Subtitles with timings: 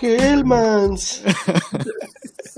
[0.00, 1.22] Hellmans.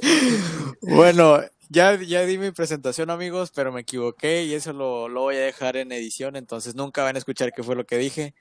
[0.82, 5.36] bueno, ya, ya di mi presentación, amigos, pero me equivoqué y eso lo, lo voy
[5.36, 8.34] a dejar en edición, entonces nunca van a escuchar qué fue lo que dije.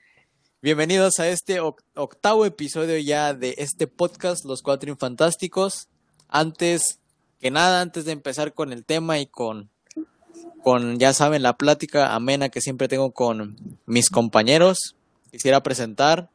[0.60, 5.88] Bienvenidos a este octavo episodio ya de este podcast, Los Cuatro Infantásticos.
[6.28, 7.00] Antes
[7.40, 9.68] que nada, antes de empezar con el tema y con,
[10.62, 14.96] con, ya saben, la plática amena que siempre tengo con mis compañeros,
[15.30, 16.30] quisiera presentar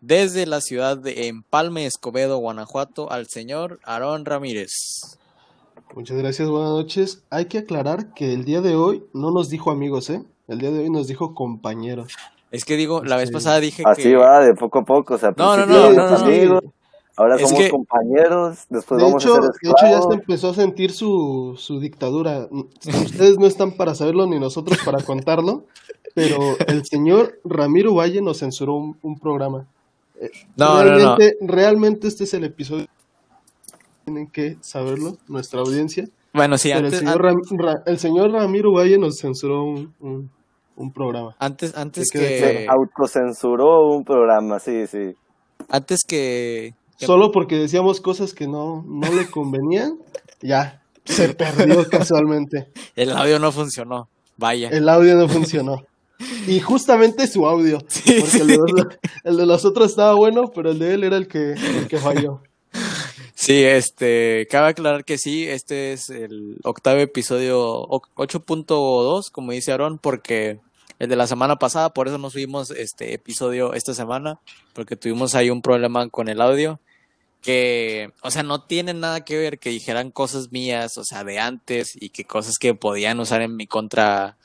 [0.00, 4.72] desde la ciudad de Empalme, Escobedo, Guanajuato, al señor Aarón Ramírez.
[5.94, 7.24] Muchas gracias, buenas noches.
[7.30, 10.22] Hay que aclarar que el día de hoy no nos dijo amigos, ¿eh?
[10.46, 12.12] El día de hoy nos dijo compañeros.
[12.50, 14.16] Es que digo, la vez pasada dije Así que...
[14.16, 16.64] va, de poco a poco, o sea, no, no, no, no, amigos,
[17.16, 20.54] ahora somos compañeros, después de vamos hecho, a ser De hecho, ya se empezó a
[20.54, 22.48] sentir su, su dictadura.
[22.50, 25.64] Ustedes no están para saberlo ni nosotros para contarlo,
[26.14, 29.66] pero el señor Ramiro Valle nos censuró un, programa.
[30.56, 31.54] No, realmente, no, no.
[31.54, 32.86] realmente este es el episodio.
[34.04, 36.08] Tienen que saberlo, nuestra audiencia.
[36.32, 37.20] Bueno, sí, antes, el, señor
[37.86, 40.30] el señor Ramiro Valle nos censuró un
[40.78, 41.34] un programa.
[41.38, 42.18] Antes, antes que...
[42.18, 45.12] Se autocensuró un programa, sí, sí.
[45.68, 46.74] Antes que...
[46.96, 49.98] Solo porque decíamos cosas que no, no le convenían,
[50.42, 52.68] ya, se perdió casualmente.
[52.96, 54.68] El audio no funcionó, vaya.
[54.70, 55.82] El audio no funcionó.
[56.46, 57.78] Y justamente su audio.
[58.20, 58.38] porque
[59.24, 61.98] El, de los, otros estaba bueno, pero el de él era el que, el que
[61.98, 62.42] falló.
[63.34, 69.98] Sí, este, cabe aclarar que sí, este es el octavo episodio 8.2, como dice Aaron,
[69.98, 70.60] porque
[70.98, 74.40] el de la semana pasada, por eso no subimos este episodio esta semana,
[74.72, 76.80] porque tuvimos ahí un problema con el audio
[77.40, 81.38] que, o sea, no tiene nada que ver que dijeran cosas mías, o sea, de
[81.38, 84.36] antes y que cosas que podían usar en mi contra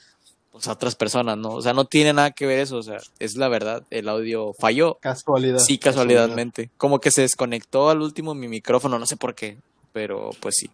[0.54, 1.50] pues, a otras personas, ¿no?
[1.56, 4.54] O sea, no tiene nada que ver eso, o sea, es la verdad, el audio
[4.54, 5.00] falló.
[5.02, 5.58] Casualidad.
[5.58, 6.70] Sí, casualidadmente.
[6.78, 9.58] Como que se desconectó al último mi micrófono, no sé por qué,
[9.94, 10.70] pero pues sí.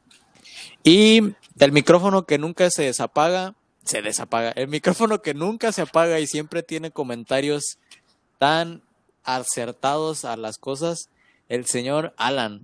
[0.84, 4.52] Y el micrófono que nunca se desapaga, se desapaga.
[4.52, 7.78] El micrófono que nunca se apaga y siempre tiene comentarios
[8.38, 8.82] tan
[9.24, 11.10] acertados a las cosas,
[11.48, 12.62] el señor Alan.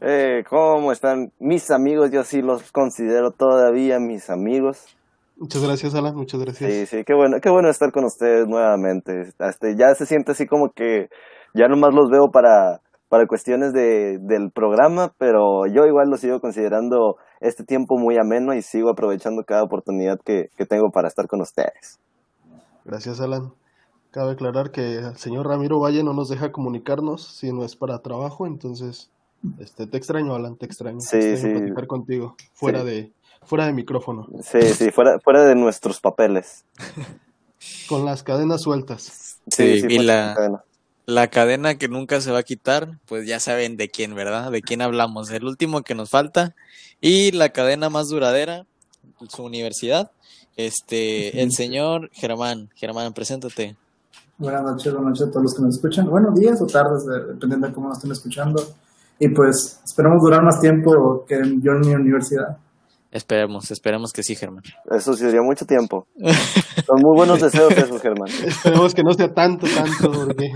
[0.00, 2.10] Eh, ¿Cómo están mis amigos?
[2.10, 4.97] Yo sí los considero todavía mis amigos.
[5.38, 6.70] Muchas gracias, Alan, muchas gracias.
[6.70, 9.22] Sí, sí, qué bueno, qué bueno estar con ustedes nuevamente.
[9.38, 11.08] Este, ya se siente así como que
[11.54, 16.40] ya nomás los veo para, para cuestiones de, del programa, pero yo igual lo sigo
[16.40, 21.28] considerando este tiempo muy ameno y sigo aprovechando cada oportunidad que, que tengo para estar
[21.28, 22.00] con ustedes.
[22.84, 23.52] Gracias, Alan.
[24.10, 28.00] Cabe aclarar que el señor Ramiro Valle no nos deja comunicarnos si no es para
[28.00, 29.12] trabajo, entonces
[29.60, 30.98] este, te extraño, Alan, te extraño.
[31.00, 31.48] Sí, te sí.
[31.48, 33.12] platicar contigo, fuera, de,
[33.44, 34.26] fuera de micrófono.
[34.42, 36.64] Sí, sí, fuera, fuera de nuestros papeles.
[37.88, 39.38] Con las cadenas sueltas.
[39.50, 40.64] Sí, sí, y la, cadena.
[41.06, 44.50] la cadena que nunca se va a quitar, pues ya saben de quién, ¿verdad?
[44.50, 45.30] De quién hablamos.
[45.30, 46.54] El último que nos falta
[47.00, 48.66] y la cadena más duradera,
[49.28, 50.10] su universidad,
[50.56, 52.70] este, el señor Germán.
[52.74, 53.76] Germán, preséntate.
[54.36, 56.08] Buenas noches, buenas noches a todos los que nos escuchan.
[56.08, 58.62] Buenos días o tardes, dependiendo de cómo nos estén escuchando.
[59.18, 62.56] Y pues esperamos durar más tiempo que yo en mi universidad.
[63.10, 64.62] Esperemos, esperemos que sí, Germán.
[64.90, 66.06] Eso sería mucho tiempo.
[66.86, 68.28] Son muy buenos deseos esos, Germán.
[68.28, 70.50] Esperemos que no sea tanto, tanto, porque...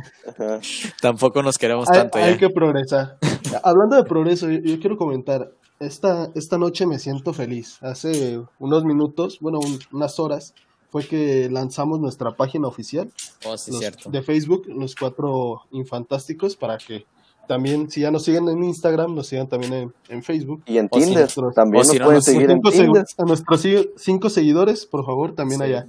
[1.01, 2.39] Tampoco nos queremos hay, tanto Hay ya.
[2.39, 3.17] que progresar.
[3.63, 7.79] Hablando de progreso, yo, yo quiero comentar, esta, esta noche me siento feliz.
[7.83, 10.55] Hace unos minutos, bueno, un, unas horas,
[10.91, 13.11] fue que lanzamos nuestra página oficial
[13.47, 14.11] Oh, sí, los- cierto.
[14.11, 17.07] de Facebook, los cuatro infantásticos, para que
[17.49, 20.63] también, si ya nos siguen en Instagram, nos sigan también en, en Facebook.
[20.67, 23.05] Y en O si Tinder, nosotros- también o si nos no pueden seguir en Tinder.
[23.19, 23.67] a nuestros
[23.97, 25.65] cinco seguidores, por favor, también Sí.
[25.67, 25.87] allá.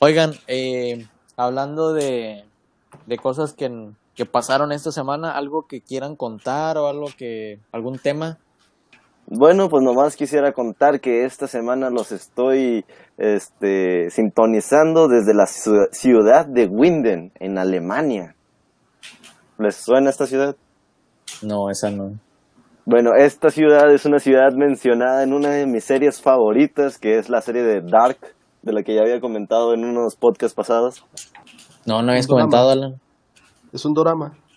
[0.00, 1.06] Oigan, eh,
[1.36, 2.44] hablando de,
[3.06, 7.98] de cosas que, que pasaron esta semana, algo que quieran contar o algo que, algún
[7.98, 8.38] tema.
[9.26, 12.84] Bueno, pues nomás quisiera contar que esta semana los estoy
[13.16, 18.34] este, sintonizando desde la ciu- ciudad de Winden, en Alemania.
[19.58, 20.56] ¿Les suena esta ciudad?
[21.42, 22.12] No, esa no.
[22.86, 27.28] Bueno, esta ciudad es una ciudad mencionada en una de mis series favoritas, que es
[27.28, 28.18] la serie de Dark,
[28.62, 31.04] de la que ya había comentado en unos podcasts pasados.
[31.86, 32.94] No, no habías comentado, Alan.
[33.72, 34.32] Es un drama.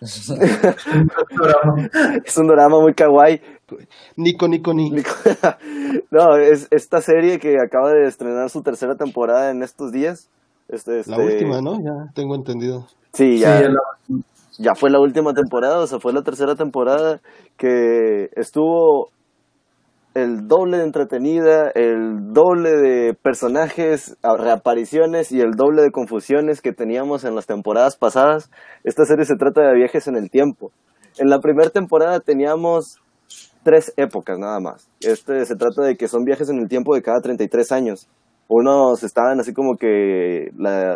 [2.24, 3.40] Es un drama muy kawaii.
[4.16, 4.90] Nico, Nico, ni.
[6.10, 10.28] no, es esta serie que acaba de estrenar su tercera temporada en estos días.
[10.68, 11.74] Este, La este, última, ¿no?
[11.74, 12.86] Ya tengo entendido.
[13.12, 14.18] Sí, ya, Sí, la-
[14.58, 17.20] ya fue la última temporada, o sea, fue la tercera temporada
[17.56, 19.10] que estuvo
[20.14, 26.72] el doble de entretenida, el doble de personajes, reapariciones y el doble de confusiones que
[26.72, 28.48] teníamos en las temporadas pasadas.
[28.84, 30.70] Esta serie se trata de viajes en el tiempo.
[31.18, 33.00] en la primera temporada teníamos
[33.62, 34.88] tres épocas nada más.
[35.00, 38.08] Este se trata de que son viajes en el tiempo de cada 33 años.
[38.48, 40.50] Unos estaban así como que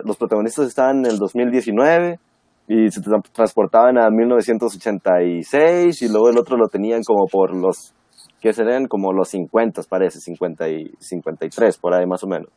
[0.04, 2.20] los protagonistas estaban en el 2019
[2.68, 7.94] y se tra- transportaban a 1986 y luego el otro lo tenían como por los
[8.40, 12.50] que serían como los 50 parece, 50 y 53 por ahí más o menos.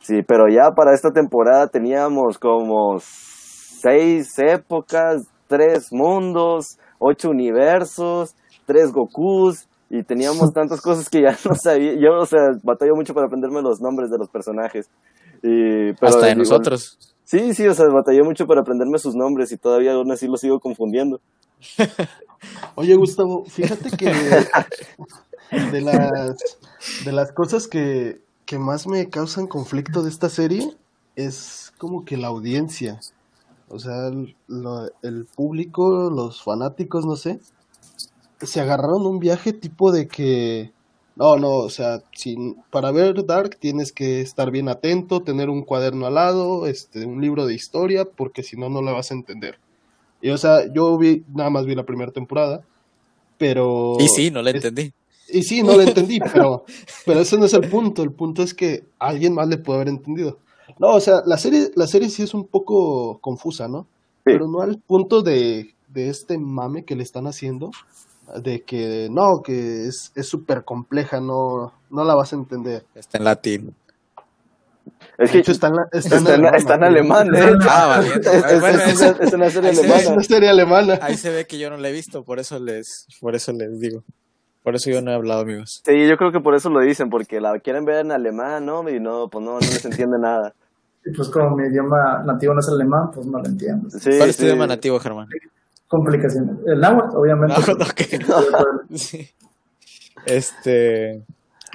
[0.00, 8.34] Sí, pero ya para esta temporada teníamos como seis épocas, tres mundos, ocho universos,
[8.66, 11.92] tres Gokus y teníamos tantas cosas que ya no sabía.
[11.94, 14.90] Yo, o sea, batallé mucho para aprenderme los nombres de los personajes.
[15.42, 17.13] Y, pero Hasta de nosotros.
[17.24, 20.40] Sí, sí, o sea, batallé mucho para aprenderme sus nombres y todavía aún así los
[20.40, 21.20] sigo confundiendo.
[22.76, 24.12] Oye, Gustavo, fíjate que
[25.72, 26.36] de las,
[27.04, 30.68] de las cosas que, que más me causan conflicto de esta serie
[31.16, 33.00] es como que la audiencia.
[33.68, 37.40] O sea, el, lo- el público, los fanáticos, no sé,
[38.40, 40.72] se agarraron un viaje tipo de que,
[41.16, 45.62] no, no, o sea, sin, para ver Dark tienes que estar bien atento, tener un
[45.62, 49.14] cuaderno al lado, este, un libro de historia, porque si no, no la vas a
[49.14, 49.58] entender.
[50.20, 52.62] Y o sea, yo vi, nada más vi la primera temporada,
[53.38, 53.96] pero...
[54.00, 54.92] Y sí, no es- entendí.
[55.32, 56.64] y sí, no lo entendí, pero,
[57.06, 58.02] pero ese no es el punto.
[58.02, 60.38] El punto es que alguien más le puede haber entendido.
[60.78, 63.86] No, o sea, la serie, la serie sí es un poco confusa, ¿no?
[64.24, 67.70] Pero no al punto de, de este mame que le están haciendo,
[68.42, 72.84] de que no, que es es súper compleja, no, no la vas a entender.
[72.94, 73.74] Está en latín.
[75.16, 76.86] Es De que hecho, está en, la- está en está, en, alemán, está en ¿no?
[76.86, 77.58] alemán, ¿eh?
[77.68, 78.28] Ah, valiente.
[78.36, 79.88] Es, es- Bueno, es una, es una serie ahí se ve.
[79.88, 80.12] Es alemana.
[80.14, 80.98] una serie alemana.
[81.02, 83.78] Ahí se ve que yo no la he visto, por eso les, por eso les
[83.80, 84.02] digo.
[84.62, 85.82] Por eso yo no he hablado, amigos.
[85.84, 88.88] Sí, yo creo que por eso lo dicen, porque la quieren ver en alemán, ¿no?
[88.88, 90.54] Y no, pues no, no les entiende nada.
[91.04, 93.90] Y pues como mi idioma nativo no es alemán, pues no lo entiendo.
[93.90, 95.28] Sí, ¿Cuál es tu idioma nativo, Germán?
[95.96, 96.56] Complicaciones.
[96.66, 97.54] El náhuatl, obviamente.
[97.60, 98.94] No, ok.
[98.96, 99.28] Sí.
[100.26, 101.24] Este,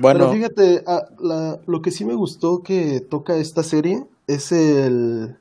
[0.01, 4.51] bueno, Pero fíjate, ah, la- lo que sí me gustó que toca esta serie es
[4.51, 5.37] el,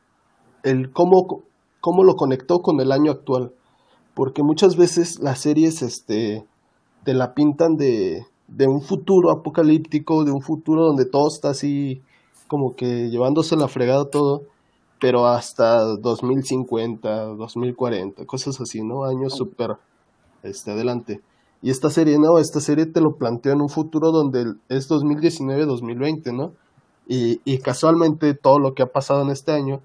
[0.62, 1.42] el cómo,
[1.80, 3.52] cómo lo conectó con el año actual.
[4.14, 6.44] Porque muchas veces las series este,
[7.04, 12.02] te la pintan de, de un futuro apocalíptico, de un futuro donde todo está así
[12.48, 14.42] como que llevándose la fregada todo,
[15.00, 19.04] pero hasta 2050, 2040, cosas así, ¿no?
[19.04, 19.72] Años súper
[20.42, 21.20] este, adelante.
[21.62, 26.32] Y esta serie, no, esta serie te lo planteó en un futuro donde es 2019-2020,
[26.36, 26.52] ¿no?
[27.06, 29.80] Y, y casualmente todo lo que ha pasado en este año,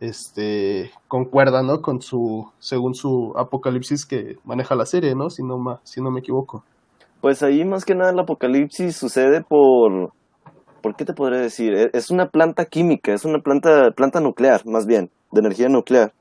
[0.00, 1.80] este, concuerda, ¿no?
[1.82, 5.28] Con su, según su apocalipsis que maneja la serie, ¿no?
[5.28, 6.62] Si no, ma- si no me equivoco.
[7.20, 10.12] Pues ahí más que nada el apocalipsis sucede por...
[10.82, 11.74] ¿Por qué te podría decir?
[11.74, 16.12] E- Es una planta química, es una planta, planta nuclear, más bien, de energía nuclear.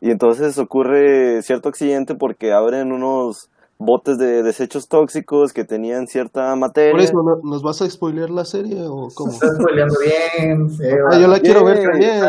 [0.00, 6.54] Y entonces ocurre cierto accidente porque abren unos botes de desechos tóxicos que tenían cierta
[6.56, 6.92] materia.
[6.92, 9.32] Por eso, ¿no- ¿nos vas a spoilear la serie o cómo?
[9.32, 11.06] Estás spoileando bien, feo.
[11.10, 12.24] Ah, yo la quiero ver también.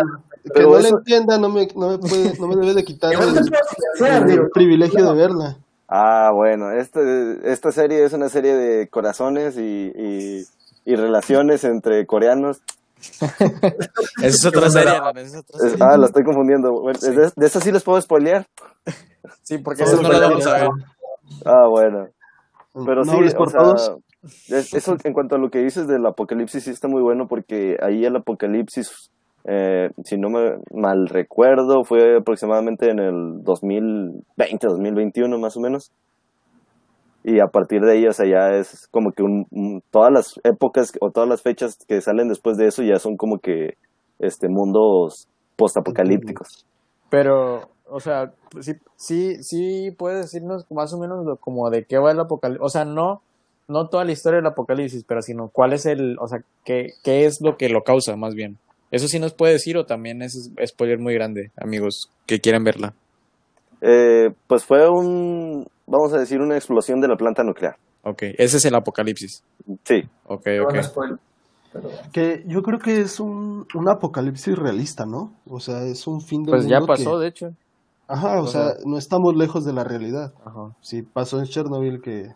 [0.54, 3.20] Que no la entienda, no me, no me, puede, no me debe de quitar el,
[4.30, 5.58] el privilegio de verla.
[5.88, 10.46] Ah, bueno, este, esta serie es una serie de corazones y, y,
[10.86, 12.62] y relaciones entre coreanos.
[12.98, 13.36] esa
[14.22, 15.78] es otra serie, es otra serie.
[15.82, 16.72] ah, la estoy confundiendo.
[16.82, 17.12] Bueno, Sí.
[17.12, 18.46] de, de esa sí les puedo spoilear.
[19.44, 20.70] Sí, porque esas no los vamos a ver.
[21.46, 22.08] Ah, bueno.
[22.74, 23.98] Pero ¿No sí, hables o por sea, todos?
[24.50, 28.04] eso en cuanto a lo que dices del apocalipsis sí está muy bueno porque ahí
[28.06, 29.12] el apocalipsis,
[29.46, 35.92] eh, si no me mal recuerdo, fue aproximadamente en el 2020, 2021 más o menos.
[37.28, 40.40] Y a partir de ahí, o sea, ya es como que un, un- todas las
[40.44, 43.78] épocas o todas las fechas que salen después de eso ya son como que
[44.20, 46.68] este mundos postapocalípticos.
[47.10, 51.98] Pero, o sea, sí, sí, sí puedes decirnos más o menos lo- como de qué
[51.98, 52.64] va el apocalipsis.
[52.64, 53.22] O sea, no,
[53.68, 57.26] no toda la historia del apocalipsis, pero sino cuál es el, o sea, qué, qué
[57.26, 58.60] es lo que lo causa, más bien.
[58.92, 62.94] Eso sí nos puede decir o también es spoiler muy grande, amigos, que quieran verla.
[63.82, 67.76] Eh, pues fue un, vamos a decir, una explosión de la planta nuclear.
[68.04, 69.44] Ok, ese es el apocalipsis.
[69.84, 70.76] Sí, Ok, ok.
[72.14, 75.34] Que yo creo que es un, un apocalipsis realista, ¿no?
[75.48, 77.50] O sea, es un fin del Pues ya pasó, que- de hecho.
[78.08, 80.34] Ajá, o sea- no estamos lejos de la realidad.
[80.46, 80.74] Ajá.
[80.82, 82.32] Sí, pasó en Chernobyl que...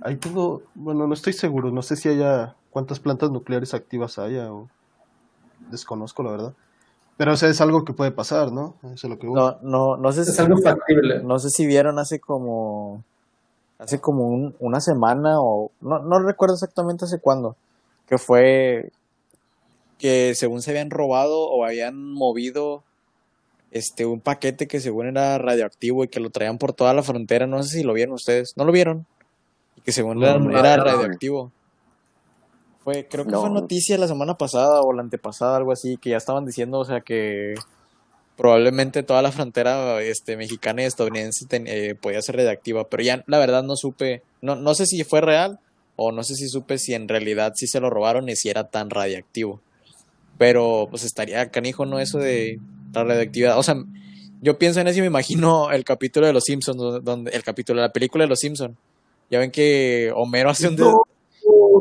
[0.00, 0.62] Ahí tengo...
[0.74, 2.54] Bueno, no estoy seguro, no sé si haya...
[2.70, 4.68] cuántas plantas nucleares activas haya o...
[5.70, 6.54] Desconozco, la verdad.
[7.16, 8.74] Pero, o sea, es algo que puede pasar, ¿no?
[8.82, 9.26] Eso es lo que...
[9.28, 11.22] No, no, no sé es si, algo factible.
[11.22, 13.04] no sé si vieron hace como,
[13.78, 17.54] hace como un- una semana o, no, no recuerdo exactamente hace cuándo,
[18.08, 18.90] que fue
[19.98, 22.82] que según se habían robado o habían movido
[23.70, 27.46] este, un paquete que según era radioactivo y que lo traían por toda la frontera.
[27.46, 28.56] No sé si lo vieron ustedes.
[28.56, 29.06] ¿No lo vieron?
[29.76, 31.52] Y que según No, era, no, era no, radioactivo.
[32.84, 33.40] Fue, creo que No.
[33.40, 36.84] fue noticia la semana pasada o la antepasada, algo así, que ya estaban diciendo, o
[36.84, 37.54] sea, que
[38.36, 43.24] probablemente toda la frontera este, mexicana y estadounidense ten- eh, podía ser radioactiva, pero ya
[43.26, 45.60] la verdad no supe, no, no sé si fue real
[45.96, 48.64] o no sé si supe si en realidad sí se lo robaron y si era
[48.68, 49.60] tan radiactivo.
[50.36, 52.00] Pero pues estaría canijo, ¿no?
[52.00, 52.58] Eso de
[52.92, 53.56] la radioactividad.
[53.56, 53.76] O sea,
[54.42, 57.80] yo pienso en eso y me imagino el capítulo de Los Simpsons, donde, el capítulo
[57.80, 58.76] de la película de Los Simpsons.
[59.30, 61.02] Ya ven que Homero hace un, No.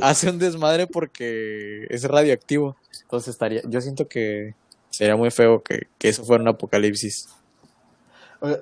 [0.01, 2.75] Hace un desmadre porque es radioactivo.
[3.01, 4.55] Entonces estaría, yo siento que
[4.89, 7.29] sería muy feo que, que eso fuera un apocalipsis.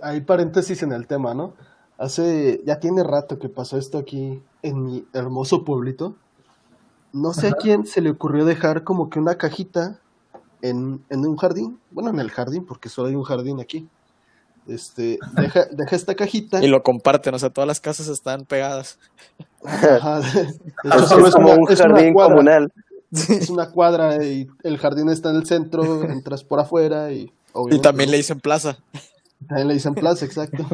[0.01, 1.53] Hay paréntesis en el tema, ¿no?
[1.97, 6.15] Hace, ya tiene rato que pasó esto aquí en mi hermoso pueblito.
[7.13, 9.99] No sé a quién se le ocurrió dejar como que una cajita
[10.61, 11.79] en, en un jardín.
[11.91, 13.89] Bueno, en el jardín, porque solo hay un jardín aquí.
[14.73, 16.63] Este, deja, deja esta cajita.
[16.63, 18.97] Y lo comparten, o sea, todas las casas están pegadas.
[19.63, 20.19] Ajá,
[20.83, 22.33] Es solo es como una- un es jardín cuadra.
[22.35, 22.73] comunal.
[23.11, 27.31] Es una cuadra y el jardín está en el centro, entras por afuera y
[27.71, 28.77] Y también le dicen plaza.
[29.47, 30.65] También le dicen plaza, exacto.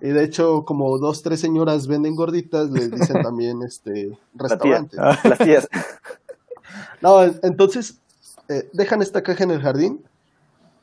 [0.00, 4.78] Y de hecho, como dos, tres señoras venden gorditas, les dicen también este La tía.
[4.88, 4.96] restaurante.
[5.28, 5.68] Las tías.
[7.00, 7.98] No, en- entonces
[8.48, 10.04] eh, dejan esta caja en el jardín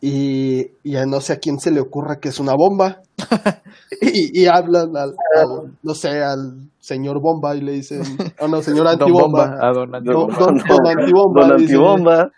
[0.01, 3.01] y, y a no sé a quién se le ocurra que es una bomba.
[4.01, 8.01] Y, y hablan al, al, no sé, al señor bomba y le dicen,
[8.39, 9.45] oh no, señor Don antibomba.
[9.47, 10.37] Bomba, a Don Don, Antibomba.
[10.37, 11.47] don- don antibomba.
[11.47, 12.31] Don dice, Antibomba.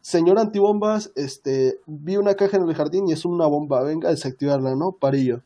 [0.00, 4.12] Señor antibombas, este, vi una caja en el jardín y es una bomba, venga a
[4.12, 4.92] desactivarla, ¿no?
[4.98, 5.40] Parillo.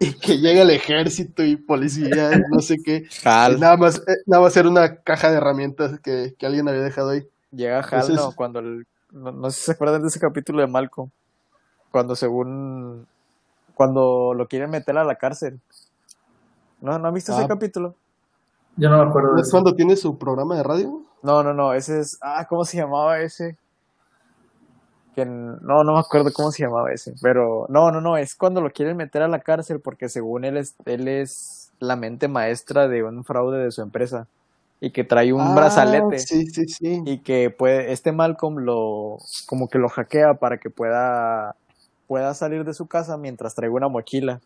[0.00, 3.02] Y que llega el ejército y policía y no sé qué.
[3.24, 6.82] Y nada más, eh, nada más era una caja de herramientas que, que alguien había
[6.82, 7.22] dejado ahí.
[7.50, 8.32] Llega Hal, Entonces- ¿no?
[8.34, 11.10] Cuando el- no, no sé si se acuerdan de ese capítulo de Malcolm.
[11.90, 13.06] Cuando según
[13.74, 15.60] cuando lo quieren meter a la cárcel.
[16.80, 17.38] ¿No, ¿no han visto Ah.
[17.38, 17.94] ese capítulo?
[18.76, 19.52] Yo no me acuerdo de ¿Es eso.
[19.56, 21.02] cuando tiene su programa de radio?
[21.22, 23.56] No, no, no, ese es ah, ¿cómo se llamaba ese?
[25.14, 28.60] Que no, no me acuerdo cómo se llamaba ese, pero no, no, no, es cuando
[28.60, 32.86] lo quieren meter a la cárcel porque según él es él es la mente maestra
[32.86, 34.28] de un fraude de su empresa
[34.80, 36.18] y que trae un Ah, brazalete.
[36.20, 37.02] Sí, sí, sí.
[37.04, 41.56] y que puede, este Malcolm lo, como que lo hackea para que pueda,
[42.06, 44.40] pueda salir de su casa mientras traiga una mochila.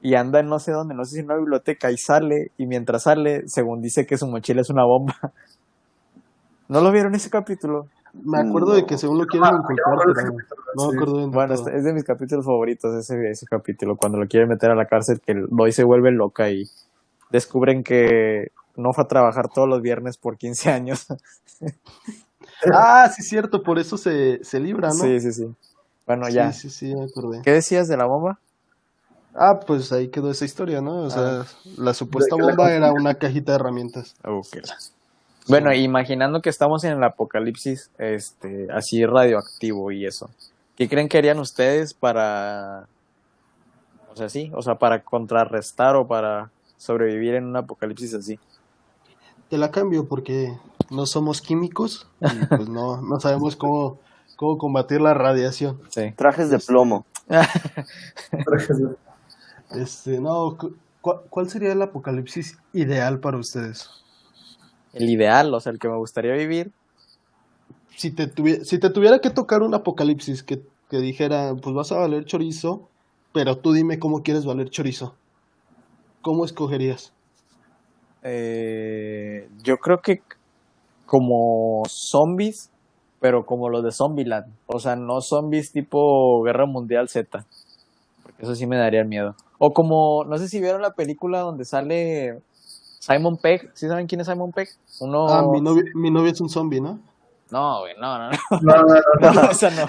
[0.00, 2.66] Y anda en no sé dónde, no sé si en una biblioteca, y sale, y
[2.66, 5.14] mientras sale, según dice que su mochila es una bomba.
[6.68, 7.88] ¿No lo vieron ese capítulo?
[8.14, 10.36] Me acuerdo de que según lo quieren pero capítulo,
[10.74, 11.66] no me acuerdo de Bueno, todo.
[11.66, 14.86] este- es de mis capítulos favoritos, ese, ese capítulo, cuando lo quieren meter a la
[14.86, 16.64] cárcel, que Lois se vuelve loca y
[17.30, 21.06] descubren que no fue a trabajar todos los viernes por 15 años.
[22.72, 24.94] Ah, sí, cierto, por eso se, se libra, ¿no?
[24.94, 25.46] Sí, sí, sí.
[26.06, 26.52] Bueno, sí, ya.
[26.52, 27.40] sí, sí, me acordé.
[27.42, 28.38] ¿Qué decías de la bomba?
[29.34, 31.02] Ah, pues ahí quedó esa historia, ¿no?
[31.02, 31.44] O sea,
[31.78, 34.14] la supuesta la bomba era una cajita de herramientas.
[35.48, 40.30] Bueno, imaginando que estamos en el apocalipsis, este, así radioactivo y eso.
[40.76, 42.86] ¿Qué creen que harían ustedes para,
[44.12, 48.38] o sea, sí, o sea, para contrarrestar o para sobrevivir en un apocalipsis así?
[49.52, 50.56] Te la cambio porque
[50.90, 53.98] no somos químicos y pues no, no sabemos cómo,
[54.36, 55.78] cómo combatir la radiación.
[55.90, 56.10] Sí.
[56.16, 57.04] Trajes de plomo.
[59.72, 63.90] Este, no, cu- ¿cuál, cuál sería el apocalipsis ideal para ustedes?
[64.94, 66.72] El ideal, o sea, el que me gustaría vivir,
[67.98, 71.92] Si te, tuvi- si te tuviera que tocar un apocalipsis que, que dijera, pues vas
[71.92, 72.88] a valer chorizo,
[73.34, 75.14] pero tú dime cómo quieres valer chorizo.
[76.22, 77.12] ¿Cómo escogerías?
[78.22, 80.22] Eh, yo creo que
[81.06, 82.70] como zombies,
[83.20, 84.46] pero como los de Zombieland.
[84.66, 87.44] O sea, no zombies tipo Guerra Mundial Z.
[88.22, 89.34] Porque eso sí me daría miedo.
[89.58, 92.40] O como, no sé si vieron la película donde sale
[92.98, 93.70] Simon Pegg.
[93.74, 94.68] ¿Sí saben quién es Simon Pegg?
[95.00, 95.28] Uno...
[95.28, 96.98] Ah, mi novio, mi novio es un zombie, ¿no?
[97.50, 98.38] No, güey, no, no, no.
[98.62, 99.86] No, no, no, No, esa no.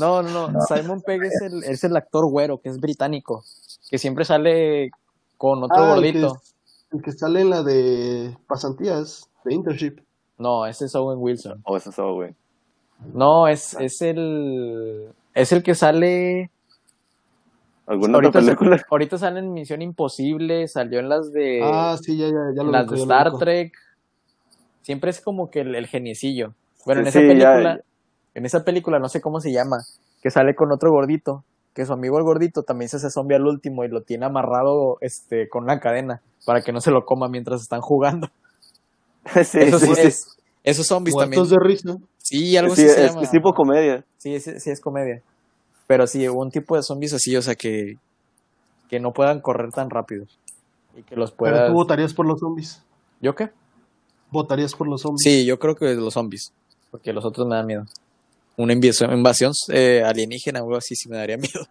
[0.00, 0.60] No, no, no.
[0.62, 3.42] Simon Pegg es el, es el actor güero, que es británico.
[3.90, 4.90] Que siempre sale
[5.36, 6.36] con otro Ah, gordito.
[6.96, 10.00] El que sale en la de pasantías, de internship.
[10.38, 11.60] No, ese es Owen Wilson.
[11.64, 12.34] O eso es güey.
[13.14, 15.08] No, es, es el.
[15.34, 16.50] Es el que sale.
[17.86, 18.84] ¿Alguna Ahorita, otra película?
[18.90, 21.60] ahorita sale en Misión Imposible, salió en las de.
[21.62, 23.38] ah, sí, ya, ya, ya lo las de Star.
[23.38, 23.72] Trek.
[24.82, 26.54] Siempre es como que el, el geniecillo.
[26.84, 27.80] Bueno, en esa sí, ya- película.
[28.34, 29.78] En esa película, no sé cómo se llama.
[30.20, 31.44] Que sale con otro gordito.
[31.76, 34.96] Que su amigo el gordito también se hace zombie al último y lo tiene amarrado
[35.02, 36.22] este, con una cadena.
[36.46, 38.30] Para que no se lo coma mientras están jugando.
[39.44, 40.00] sí, Eso sí, sí, sí.
[40.00, 40.36] es.
[40.64, 41.38] Esos zombies también.
[41.38, 41.96] Muertos de risa.
[42.16, 43.22] Sí, algo Sí, así se es, llama.
[43.22, 44.04] es tipo comedia.
[44.16, 45.20] Sí, es, sí es comedia.
[45.86, 47.98] Pero sí, un tipo de zombies así, o sea, que,
[48.88, 50.24] que no puedan correr tan rápido.
[50.96, 51.68] Y que los Pero puedas...
[51.68, 52.82] tú votarías por los zombies.
[53.20, 53.50] ¿Yo qué?
[54.30, 55.22] Votarías por los zombies.
[55.22, 56.52] Sí, yo creo que los zombies.
[56.90, 57.84] Porque los otros me dan miedo.
[58.56, 61.66] Una invasión, invasión eh, alienígena o algo así sí me daría miedo.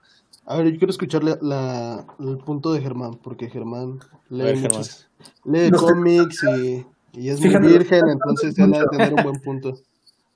[0.45, 3.99] A ver, yo quiero escuchar la, la- el punto de Germán, porque Germán
[4.29, 5.07] lee, ver, muchos-
[5.43, 9.41] lee No cómics y, y es muy virgen, entonces ya va a tener un buen
[9.41, 9.73] punto.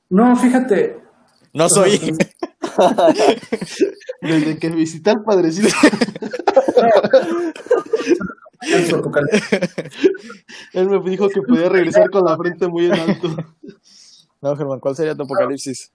[0.10, 0.98] No, fíjate.
[1.54, 2.00] No soy.
[4.22, 5.68] Desde que visité al padrecito,
[10.74, 13.36] él me dijo que podía regresar con la frente muy en alto.
[14.42, 15.92] no, Germán, ¿cuál sería tu apocalipsis?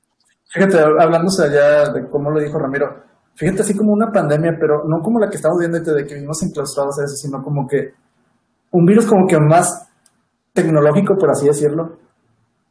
[0.54, 3.02] Fíjate, hablándose allá de cómo lo dijo Ramiro,
[3.34, 6.40] fíjate así como una pandemia, pero no como la que estamos viendo de que vivimos
[6.44, 7.92] enclaustrados a eso, sino como que
[8.70, 9.88] un virus como que más
[10.52, 11.98] tecnológico, por así decirlo.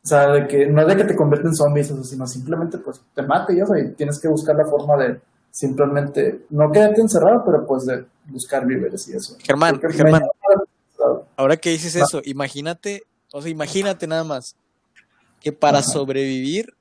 [0.04, 2.26] O sea, de que no es de que te convierta en zombies, o sea, sino
[2.28, 5.22] simplemente pues te mate y eso, y tienes que buscar la forma de
[5.52, 9.36] simplemente, no quedarte encerrado, pero pues de buscar víveres y eso.
[9.44, 10.22] Germán, Porque Germán.
[10.24, 10.28] me-
[11.36, 14.56] Ahora que dices eso, imagínate, o sea, imagínate nada más
[15.42, 15.88] que para Ajá.
[15.90, 16.74] sobrevivir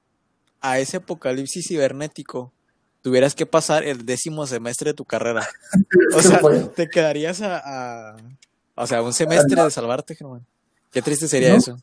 [0.63, 2.53] a ese apocalipsis cibernético
[3.03, 5.47] tuvieras que pasar el décimo semestre de tu carrera.
[6.17, 7.59] O sea, fue- te quedarías a,
[8.13, 8.17] a-
[8.77, 10.47] o sea, un semestre de salvarte, Germán.
[10.93, 11.57] Qué triste sería No.
[11.57, 11.77] eso.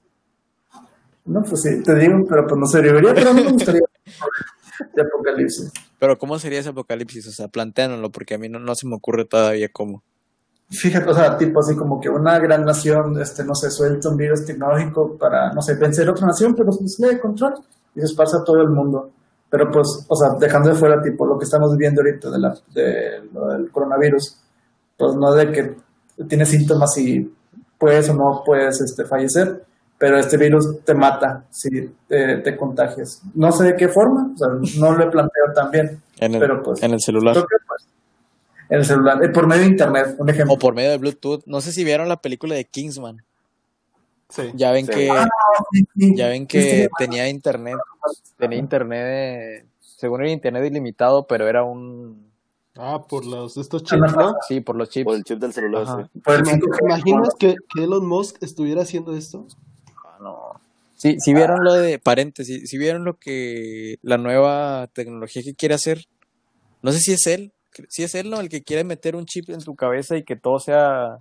[1.26, 3.82] No, pues sí, te digo, pero pues no sobreviviría, pero a mí me gustaría
[4.96, 5.72] de apocalipsis.
[6.00, 7.28] Pero ¿cómo sería ese apocalipsis?
[7.28, 10.02] O sea, plantéanoslo porque a mí no, no se me ocurre todavía cómo.
[10.72, 14.18] Fíjate, o sea, tipo así como que una gran nación, este, no sé, suelta un
[14.18, 17.56] virus tecnológico para, no sé, vencer otra nación, pero se le de control
[17.96, 19.12] y se esparce a todo el mundo.
[19.50, 22.54] Pero pues, o sea, dejando de fuera, tipo, lo que estamos viviendo ahorita de la,
[22.74, 24.38] de, lo del coronavirus,
[24.96, 25.76] pues no de que
[26.28, 27.34] tienes síntomas y
[27.78, 29.64] puedes o no puedes este, fallecer,
[29.98, 31.70] pero este virus te mata si
[32.08, 33.22] te, te contagias.
[33.34, 34.48] No sé de qué forma, o sea,
[34.80, 37.36] no lo he planteado tan bien, En el, pero pues, en el celular.
[37.36, 37.88] que, pues,
[38.70, 40.54] en el celular, eh, por medio de internet, un ejemplo.
[40.54, 41.42] O por medio de Bluetooth.
[41.48, 43.26] No sé si vieron la película de Kingsman.
[44.30, 44.44] Sí.
[44.54, 44.92] Ya ven Sí.
[44.92, 45.10] que
[45.96, 47.78] Sí, Ya ven que tenía internet,
[48.38, 52.30] tenía internet, eh, según era internet ilimitado, pero era un,
[52.82, 54.36] Ah, por los estos chips, ¿no?
[54.48, 55.04] sí, por los chips.
[55.06, 59.46] Por el chip del celular, ¿Te 5G, imaginas que, que Elon Musk estuviera haciendo esto?
[60.96, 65.74] Sí, si vieron lo de, paréntesis, si vieron lo que, la nueva tecnología que quiere
[65.76, 66.06] hacer,
[66.82, 67.54] no sé si es él,
[67.88, 68.42] si es él, ¿no?
[68.42, 71.20] El que quiere meter un chip en tu cabeza y que todo sea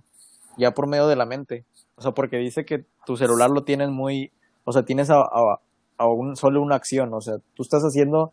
[0.57, 1.63] ya por medio de la mente.
[1.99, 4.31] O sea, porque dice que tu celular lo tienes muy,
[4.63, 5.59] o sea, tienes a, a-
[5.97, 8.31] a un, solo una acción, o sea, tú estás haciendo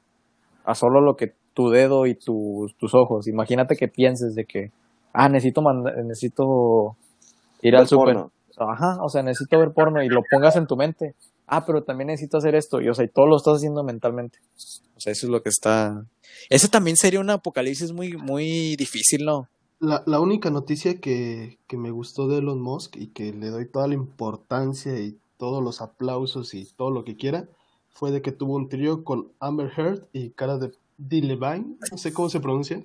[0.64, 3.26] a solo lo que tu dedo y tus tus ojos.
[3.26, 4.70] Imagínate que pienses de que,
[5.12, 5.62] ah, necesito
[6.04, 6.96] necesito
[7.62, 8.14] ir Ver al super.
[8.14, 8.32] porno.
[8.58, 11.14] Ajá, o sea, necesito ver porno y lo pongas en tu mente.
[11.46, 12.80] Ah, pero también necesito hacer esto.
[12.80, 14.38] Y, o sea, y todo lo estás haciendo mentalmente.
[14.96, 16.04] O sea, eso es lo que está.
[16.48, 19.48] Ese también sería un apocalipsis muy, muy difícil, ¿no?
[19.78, 23.66] La, la única noticia que, que me gustó de Elon Musk y que le doy
[23.66, 27.48] toda la importancia y todos los aplausos y todo lo que quiera
[27.90, 32.12] fue de que tuvo un trío con Amber Heard y cara de Delevingne, no sé
[32.12, 32.82] cómo se pronuncia.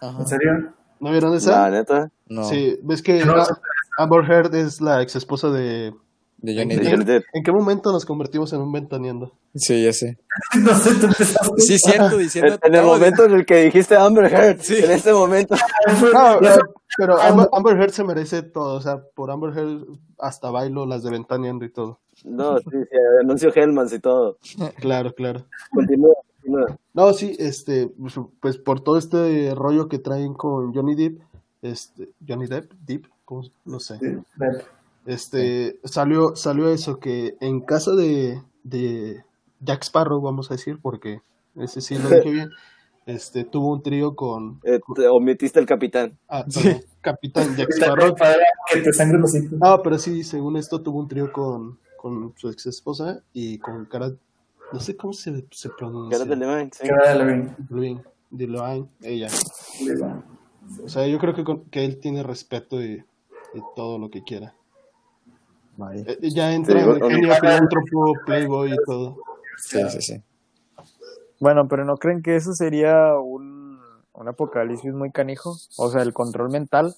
[0.00, 0.20] Ajá.
[0.20, 0.74] ¿En serio?
[1.00, 1.70] ¿No vieron La esa?
[1.70, 2.10] neta.
[2.28, 3.34] No, Sí, ves que No,
[3.98, 5.94] Amber Heard es la ex esposa de...
[6.42, 6.90] de Johnny ¿En, De Depp.
[6.92, 7.24] Johnny Depp.
[7.32, 9.32] en qué momento nos convertimos en un ventaneando?
[9.54, 10.18] Sí, ya sé.
[10.60, 11.60] No sé, tú empezaste.
[11.60, 12.54] Sí, cierto, diciendo.
[12.62, 14.76] En, en el momento en el que dijiste Amber Heard, Sí.
[14.82, 15.54] en este momento.
[16.12, 16.60] No, eh, sé.
[16.96, 19.84] pero Amber, Amber Heard se merece todo, o sea, por Amber Heard
[20.18, 21.98] hasta bailo las de ventaneando y todo.
[22.24, 24.36] No, sí, sí, anuncio Hellmans y todo.
[24.76, 25.44] Claro, claro.
[25.72, 26.78] Continúa, continúa.
[26.94, 31.20] No, sí, este, pues, pues por todo este rollo que traen con Johnny Depp,
[31.62, 33.42] este, Johnny Depp, Depp, ¿cómo?
[33.64, 34.48] no sé, Sí, ve.
[35.06, 39.24] Este, salió, salió eso que en casa de, de
[39.60, 41.20] Jack Sparrow, vamos a decir, porque
[41.56, 42.50] ese sí lo dije bien,
[43.06, 46.18] este, tuvo un trío con, Eh, te omitiste el capitán.
[46.28, 48.14] ah, perdón, Capitán Jack Sparrow.
[48.14, 48.36] Para
[48.72, 49.34] que te sangre los.
[49.34, 53.86] No, pero sí, según esto tuvo un trío con, con su ex esposa y con
[53.86, 54.12] cara,
[54.72, 56.16] no sé cómo se, se pronuncia.
[56.16, 56.86] Cara de Levine, sí.
[56.86, 57.56] Cara de Levin.
[57.68, 59.28] Dwayne, Dwayne, ella.
[60.84, 63.04] O sea, yo creo que, con- que él tiene respeto y,
[63.54, 64.54] y todo lo que quiera.
[66.06, 69.16] Eh, ya entra el genio filántropo, playboy y todo.
[69.58, 70.22] Sí, sí, sí.
[71.40, 73.80] Bueno, pero ¿no creen que eso sería un,
[74.12, 75.56] un apocalipsis muy canijo?
[75.76, 76.94] O sea, el control mental.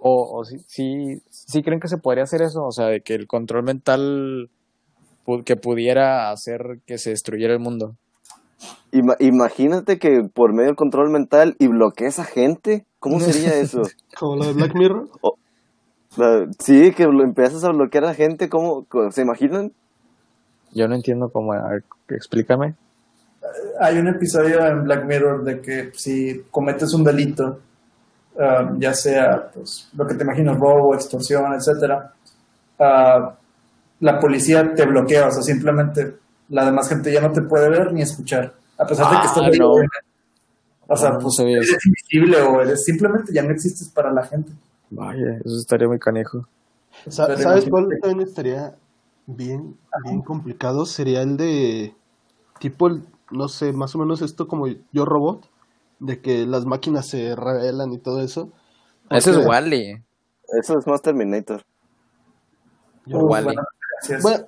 [0.00, 2.64] O, o sí, sí, sí creen que se podría hacer eso.
[2.64, 4.50] O sea, de que el control mental
[5.44, 7.96] que pudiera hacer que se destruyera el mundo.
[8.92, 12.86] Ima- imagínate que por medio del control mental y bloquees a gente.
[12.98, 13.82] ¿Cómo sería eso?
[14.18, 15.08] Como lo de Black Mirror.
[16.16, 18.48] La- sí, que lo empiezas a bloquear a gente.
[18.48, 18.86] ¿Cómo?
[19.10, 19.72] ¿Se imaginan?
[20.72, 21.52] Yo no entiendo cómo.
[21.52, 22.74] a ver, explícame.
[23.80, 27.60] hay un episodio en Black Mirror de que si cometes un delito,
[28.38, 32.12] ah, ya sea pues, lo que te imaginas, robo, extorsión, etcétera,
[32.78, 33.34] ah,
[34.00, 36.16] la policía te bloquea, o sea, simplemente
[36.50, 39.26] la demás gente ya no te puede ver ni escuchar, a pesar de que Ah,
[39.26, 39.58] estás ahí.
[39.58, 39.72] no.
[40.90, 44.24] O sea, No, no pues eres invisible o eres simplemente ya no existes para la
[44.26, 44.52] gente.
[44.90, 46.46] Vaya, eso estaría muy canejo.
[47.08, 48.76] Sa- Pero ¿Sabes cuál también estaría
[49.26, 50.86] bien, bien complicado?
[50.86, 51.94] Sería el de
[52.58, 55.48] tipo, el- no sé, más o menos esto como Yo Robot,
[56.00, 58.50] de que las máquinas se revelan y todo eso.
[59.10, 60.02] Ese es Porque- Wally.
[60.60, 61.62] Eso es más Terminator.
[63.06, 63.54] Yo- Wall-E.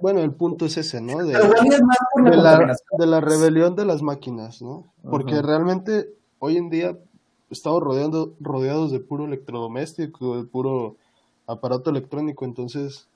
[0.00, 0.24] Bueno, es.
[0.24, 1.18] El punto es ese, ¿no?
[1.24, 2.98] De, es la de la, contaminación.
[2.98, 4.92] de la rebelión de las máquinas, ¿no?
[5.02, 6.96] Porque realmente hoy en día
[7.50, 10.96] estamos rodeando, rodeados de puro electrodoméstico, de puro
[11.46, 13.08] aparato electrónico, entonces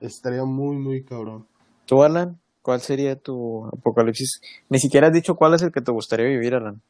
[0.00, 1.46] estaría muy, muy cabrón.
[1.86, 2.38] ¿Tú, Alan?
[2.62, 4.40] ¿Cuál sería tu apocalipsis?
[4.68, 6.80] Ni siquiera has dicho cuál es el que te gustaría vivir, Alan.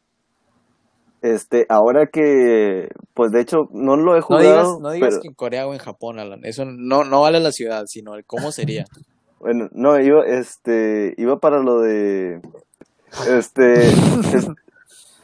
[1.23, 5.23] Este, ahora que, pues de hecho, no lo he No jugado, digas, no digas pero,
[5.23, 6.41] que en Corea o en Japón, Alan.
[6.45, 8.85] Eso no, no vale la ciudad, sino el cómo sería.
[9.41, 12.41] bueno, no, iba, este, iba para lo de,
[13.37, 13.89] este,
[14.35, 14.49] es-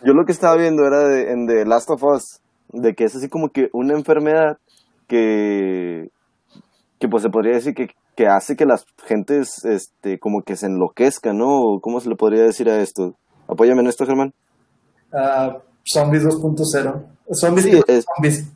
[0.07, 2.41] yo lo que estaba viendo era de, en The Last of Us,
[2.73, 4.59] de que es así como que una enfermedad
[5.09, 6.09] que,
[6.99, 10.67] que pues se podría decir que, que hace que las gentes, este, como que se
[10.67, 11.81] enloquezcan, ¿no?
[11.83, 13.15] ¿Cómo se le podría decir a esto?
[13.49, 14.33] Apóyame en esto, Germán.
[15.13, 17.05] Ah, zombies 2.0.
[17.33, 18.53] Zombies Sí, es- zombies.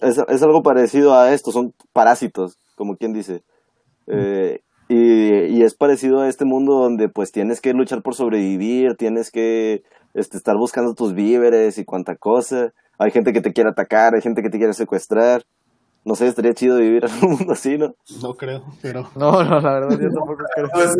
[0.00, 3.42] es, es algo parecido a esto, son parásitos, como quien dice.
[4.08, 8.94] Eh, y, y es parecido a este mundo donde pues tienes que luchar por sobrevivir,
[8.96, 9.82] tienes que
[10.16, 12.72] este, estar buscando tus víveres y cuanta cosa.
[12.98, 15.44] Hay gente que te quiere atacar, hay gente que te quiere secuestrar.
[16.04, 17.94] No sé, estaría chido vivir en un mundo así, ¿no?
[18.22, 20.68] No creo, pero No, no, la verdad yo tampoco creo.
[20.72, 20.96] Pues,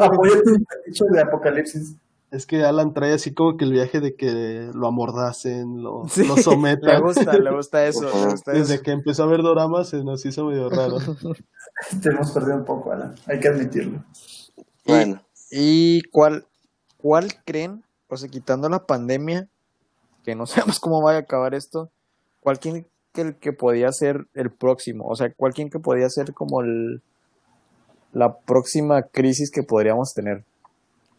[0.00, 1.96] apoyo tu dicho de apocalipsis.
[2.30, 6.24] es que Alan trae así como que el viaje de que lo amordacen, lo, Sí,
[6.26, 7.02] lo le sometan.
[7.02, 8.60] gusta, le gusta eso, le gusta eso.
[8.60, 10.98] Desde que empezó a ver doramas se nos hizo medio raro.
[12.02, 13.14] Te hemos perdido un poco, Alan.
[13.26, 14.04] Hay que admitirlo.
[14.84, 16.44] Y- Bueno, ¿Y cuál,
[16.98, 19.48] cuál creen, o sea, quitando la pandemia,
[20.24, 21.90] que no sabemos cómo vaya a acabar esto,
[22.40, 25.06] cuál creen que el que podía ser el próximo?
[25.06, 27.02] O sea, cuál creen que podía ser como el,
[28.12, 30.44] la próxima crisis que podríamos tener?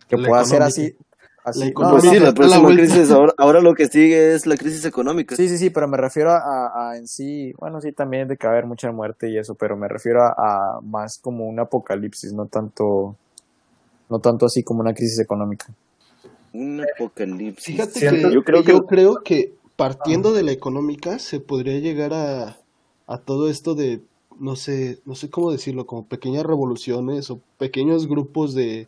[0.08, 0.96] Que La pueda ser así.
[1.44, 4.46] así La no, pues sí, a la próxima crisis, ahora, ahora lo que sigue es
[4.46, 5.36] la crisis económica.
[5.36, 8.38] Sí, sí, sí, pero me refiero a, a- a en sí, bueno, sí, también de
[8.38, 11.46] que va a haber mucha muerte y eso, pero me refiero a, a más como
[11.48, 13.16] un apocalipsis, no tanto,
[14.10, 15.68] no tanto así como una crisis económica.
[16.54, 17.76] Un apocalipsis.
[17.76, 22.13] Fíjate que yo creo que- yo creo que partiendo de la económica se podría llegar
[22.13, 22.58] a,
[23.08, 24.02] a todo esto de
[24.39, 28.88] no sé, no sé cómo decirlo, como pequeñas revoluciones o pequeños grupos de,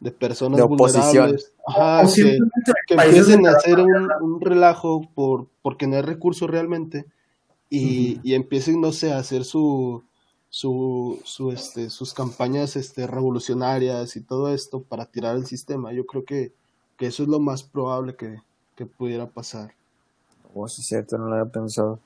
[0.00, 1.02] de personas De oposición.
[1.04, 1.52] vulnerables.
[1.66, 2.38] Ajá, O que,
[2.88, 7.04] empiecen a hacer un, un relajo por porque no hay recursos realmente
[7.68, 10.02] y, y empiecen, no sé, a hacer su
[10.48, 15.92] su, su este sus campañas este revolucionarias y todo esto para tirar el sistema.
[15.92, 16.52] Yo creo que,
[16.96, 18.36] que eso es lo más probable que,
[18.74, 19.74] que pudiera pasar.
[20.54, 22.00] Oh, sí, es cierto, no lo había pensado.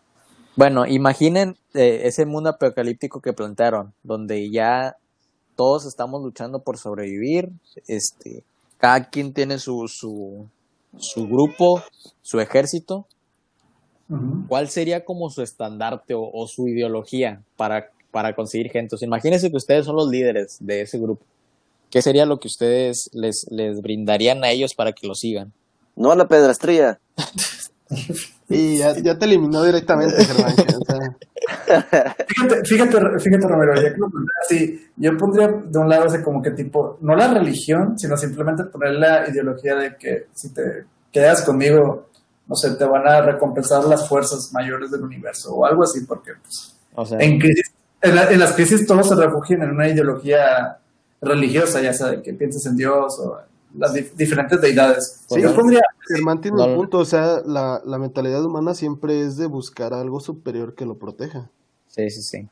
[0.56, 4.96] Bueno, imaginen eh, ese mundo apocalíptico que plantearon, donde ya
[5.54, 7.50] todos estamos luchando por sobrevivir,
[7.86, 8.42] este,
[8.78, 10.48] cada quien tiene su, su,
[10.98, 11.82] su grupo,
[12.22, 13.06] su ejército.
[14.48, 18.96] ¿Cuál sería como su estandarte o, o su ideología para, para conseguir gente?
[18.96, 21.24] O sea, imagínense que ustedes son los líderes de ese grupo.
[21.90, 25.52] ¿Qué sería lo que ustedes les, les brindarían a ellos para que lo sigan?
[25.96, 26.98] No a la pedrastría.
[28.52, 30.54] Y ya, ya te eliminó directamente, Germán.
[32.26, 34.08] Fíjate, fíjate, fíjate, Romero, ya que lo
[34.44, 38.64] así, yo pondría de un lado ese como que tipo, no la religión, sino simplemente
[38.64, 42.08] poner la ideología de que si te quedas conmigo,
[42.48, 46.32] no sé, te van a recompensar las fuerzas mayores del universo o algo así, porque
[46.42, 47.72] pues, O sea, en, crisis,
[48.02, 50.76] en, la- en las crisis todos se refugian en una ideología
[51.20, 53.38] religiosa, ya sea de que pienses en Dios o
[53.76, 55.24] las dif- diferentes deidades.
[55.28, 55.40] Sí.
[55.40, 59.46] yo pondría, Germán tiene un punto, o sea, la, la mentalidad humana siempre es de
[59.46, 61.48] buscar algo superior que lo proteja.
[61.88, 62.48] sí, sí, sí.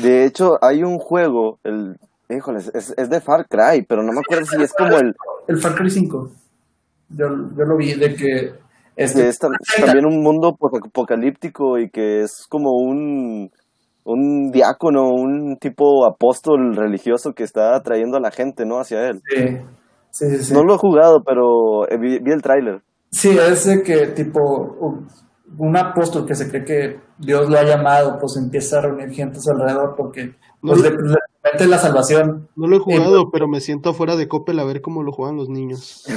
[0.00, 1.98] De hecho, hay un juego, el,
[2.28, 5.16] híjole, es, es de Far Cry, pero no me acuerdo si es como el,
[5.48, 6.30] el Far Cry 5.
[7.08, 7.26] Yo,
[7.56, 8.54] yo lo vi de que...
[8.94, 13.50] Este, es tam- también un mundo apocalíptico y que es como un,
[14.04, 18.78] un diácono, un tipo apóstol religioso que está atrayendo a la gente, ¿no?
[18.80, 19.22] Hacia él.
[19.34, 19.58] Sí,
[20.10, 20.44] sí, sí.
[20.44, 20.54] sí.
[20.54, 22.82] No lo he jugado, pero eh, vi, vi el tráiler.
[23.10, 24.40] Sí, es de que tipo
[24.80, 25.08] un,
[25.58, 29.38] un apóstol que se cree que Dios lo ha llamado, pues empieza a reunir gente
[29.38, 32.48] a su alrededor porque No pues, lo- le, le- Esta es la salvación.
[32.54, 35.36] No lo he jugado, pero me siento afuera de Coppel a ver cómo lo juegan
[35.36, 36.04] los niños.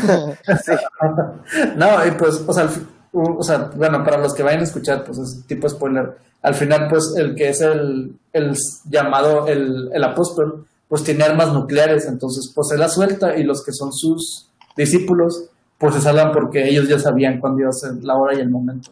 [1.76, 2.70] No, y pues, o sea,
[3.14, 6.18] o sea, bueno, para los que vayan a escuchar, pues es tipo spoiler.
[6.42, 8.54] Al final, pues, el que es el, el
[8.90, 13.64] llamado el, el apóstol, pues tiene armas nucleares, entonces, pues se la suelta y los
[13.64, 15.46] que son sus discípulos,
[15.78, 18.50] pues se salvan porque ellos ya sabían cuándo iba a ser la hora y el
[18.50, 18.92] momento.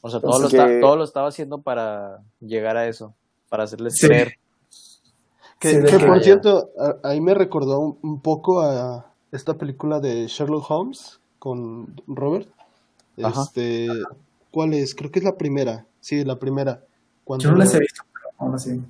[0.00, 3.14] O sea, todo lo, está- todo lo estaba haciendo para llegar a eso,
[3.48, 4.06] para hacerles Sí.
[4.08, 4.34] creer.
[5.60, 9.06] Que, Sí, de que que- por cierto, a- ahí me recordó un, un poco a
[9.30, 12.48] esta película de Sherlock Holmes con Robert.
[13.22, 13.42] Ajá.
[13.42, 13.88] Este,
[14.50, 14.94] ¿cuál es?
[14.94, 15.86] Creo que es la primera.
[16.00, 16.82] Sí, la primera.
[17.24, 18.80] Cuando, Yo no les he visto, pero aún así.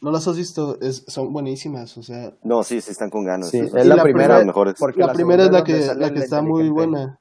[0.00, 0.80] ¿No las has visto?
[0.80, 3.50] Es, son buenísimas, o sea, No, sí, sí están con ganas.
[3.50, 4.26] Sí, es la, la primera.
[4.28, 4.74] primera- mejores.
[4.78, 7.18] porque la, primera es la que, la que está muy buena.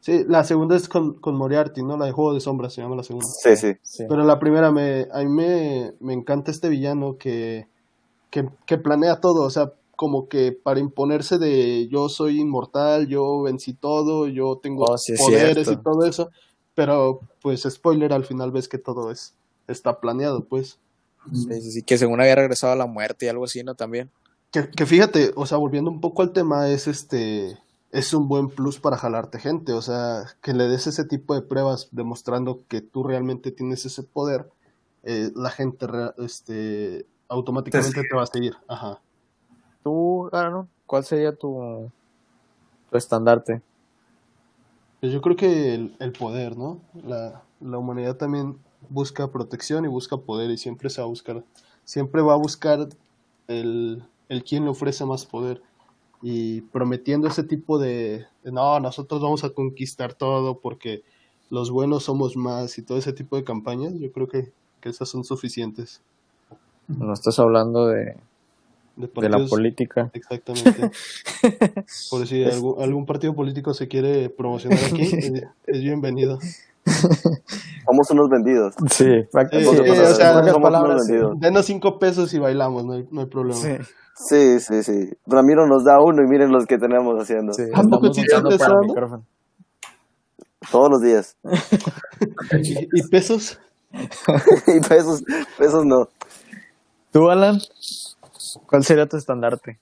[0.00, 1.96] Sí, la segunda es con, con Moriarty, ¿no?
[1.98, 3.26] La de Juego de Sombras se llama la segunda.
[3.28, 3.74] Sí, sí.
[3.82, 4.04] Sí.
[4.08, 7.68] Pero la primera, me, a mí me, me encanta este villano que,
[8.30, 13.42] que, que planea todo, o sea, como que para imponerse de yo soy inmortal, yo
[13.42, 15.72] vencí todo, yo tengo Oh, sí poderes cierto.
[15.72, 16.30] y todo eso,
[16.74, 19.34] pero pues spoiler, al final ves que todo es
[19.68, 20.78] está planeado, pues.
[21.34, 23.74] Sí, sí, sí, que según había regresado a la muerte y algo así, ¿no?
[23.74, 24.10] También.
[24.50, 27.58] Que, que fíjate, o sea, volviendo un poco al tema, es este
[27.92, 31.42] es un buen plus para jalarte gente, o sea, que le des ese tipo de
[31.42, 34.48] pruebas demostrando que tú realmente tienes ese poder,
[35.02, 35.84] eh, la gente
[36.16, 39.02] este automáticamente Te te va a seguir, ajá.
[39.82, 41.90] Tú, Aaron, ¿cuál sería tu,
[42.90, 43.62] tu estandarte?
[45.00, 46.80] Pues yo creo que el, el poder, ¿no?
[47.04, 51.42] La, la humanidad también busca protección y busca poder y siempre se va a buscar,
[51.84, 52.88] siempre va a buscar
[53.48, 55.62] el, el quien le ofrece más poder
[56.22, 61.02] y prometiendo ese tipo de, de, no, nosotros vamos a conquistar todo porque
[61.48, 65.08] los buenos somos más y todo ese tipo de campañas, yo creo que, que esas
[65.08, 66.00] son suficientes.
[66.88, 68.16] No estás hablando de,
[69.00, 70.10] De, de la política.
[70.12, 70.90] Exactamente.
[72.10, 75.32] Por si algún, algún partido político se quiere promocionar aquí, es,
[75.66, 76.38] es bienvenido.
[76.84, 78.74] Somos unos vendidos.
[78.90, 81.12] Sí, Sí, Pocas sí, palabras, o sea, somos pocas unos palabras, sí.
[81.12, 81.40] vendidos.
[81.40, 83.60] Denos cinco pesos y bailamos, no hay, no hay problema.
[83.60, 83.76] Sí,
[84.14, 85.10] Sí, sí, sí.
[85.26, 87.52] Ramiro nos da uno y miren los que tenemos haciendo.
[90.70, 91.36] Todos los días.
[92.62, 93.58] ¿Y, y pesos?
[94.66, 95.22] y pesos,
[95.58, 96.06] pesos no.
[97.12, 97.58] ¿Tú, Alan?
[98.68, 99.78] ¿Cuál sería tu estandarte?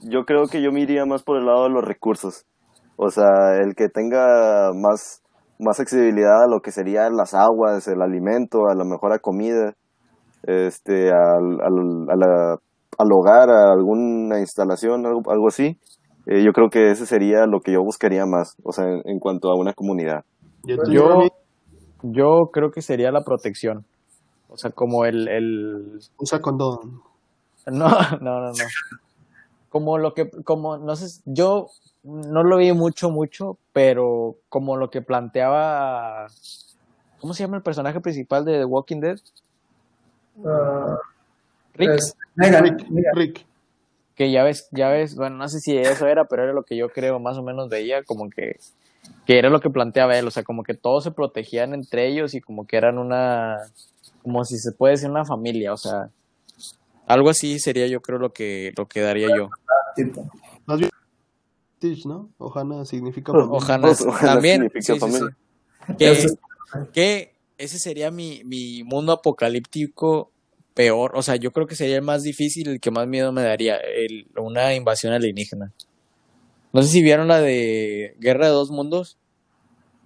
[0.00, 2.44] Yo creo que yo me iría más por el lado de los recursos.
[2.96, 5.22] O sea, el que tenga más,
[5.58, 9.72] más accesibilidad a lo que serían las aguas, el alimento, a lo mejor a comida,
[10.42, 12.56] este, al, al, a la-
[12.98, 15.78] al hogar, a alguna instalación, algo, algo así.
[16.26, 19.18] Eh, yo creo que ese sería lo que yo buscaría más, o sea, en, en
[19.18, 20.22] cuanto a una comunidad.
[20.64, 21.28] ¿Y el tuyo, Yo,
[22.02, 23.86] yo creo que sería la protección.
[24.48, 25.98] O sea, como el, el...
[26.18, 27.00] Usa condón.
[27.70, 27.88] No,
[28.20, 28.64] no, no, no.
[29.68, 31.68] Como lo que, como, no sé, yo
[32.02, 36.26] no lo vi mucho, mucho, pero como lo que planteaba,
[37.20, 39.18] ¿cómo se llama el personaje principal de The Walking Dead?
[40.44, 40.98] Ah,
[41.74, 42.86] Rick, es- Rick.
[43.14, 43.46] Rick.
[44.14, 46.76] que ya ves, ya ves, bueno, no sé si eso era, pero era lo que
[46.76, 48.58] yo creo más o menos veía, como que,
[49.26, 52.34] que era lo que planteaba él, o sea, como que todos se protegían entre ellos
[52.34, 53.58] y como que eran una,
[54.22, 56.10] como si se puede decir una familia, o sea,
[57.06, 59.48] algo así sería yo creo lo que, lo que daría yo.
[60.66, 60.90] Más bien,
[61.78, 62.30] Stitch, ¿no?
[62.38, 63.58] Ohana significa Pues, familia.
[63.58, 65.36] Ojalá, Ojalá también, significa sí, sí, familia.
[65.88, 65.94] sí.
[65.98, 66.38] Que, Eso es-
[66.92, 70.30] que ese sería mi, mi mundo apocalíptico
[70.74, 73.42] peor, o sea, yo creo que sería el más difícil, el que más miedo me
[73.42, 75.70] daría, el, una invasión alienígena.
[76.72, 79.18] No sé si vieron la de Guerra de Dos Mundos.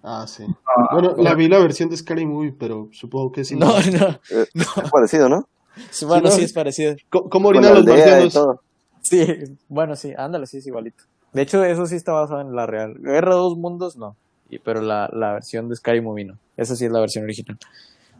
[0.02, 0.44] Ah, sí.
[0.48, 3.54] Ah, Bueno, la vi la versión de Scary Movie, pero supongo que sí.
[3.54, 4.62] No, no, Eh, no.
[4.82, 5.48] es parecido, ¿no?
[6.06, 6.30] Bueno, no.
[6.30, 6.96] sí es parecido.
[7.10, 8.38] ¿Cómo orinan los marcianos?
[9.02, 9.24] Sí,
[9.68, 11.04] bueno, sí, ándale, sí es igualito.
[11.32, 12.94] De hecho, eso sí está basado en la real.
[12.98, 14.16] Guerra de Dos Mundos, no.
[14.48, 16.38] Y- Pero la, la versión de Sky Movie no.
[16.56, 17.58] Esa sí es la versión original.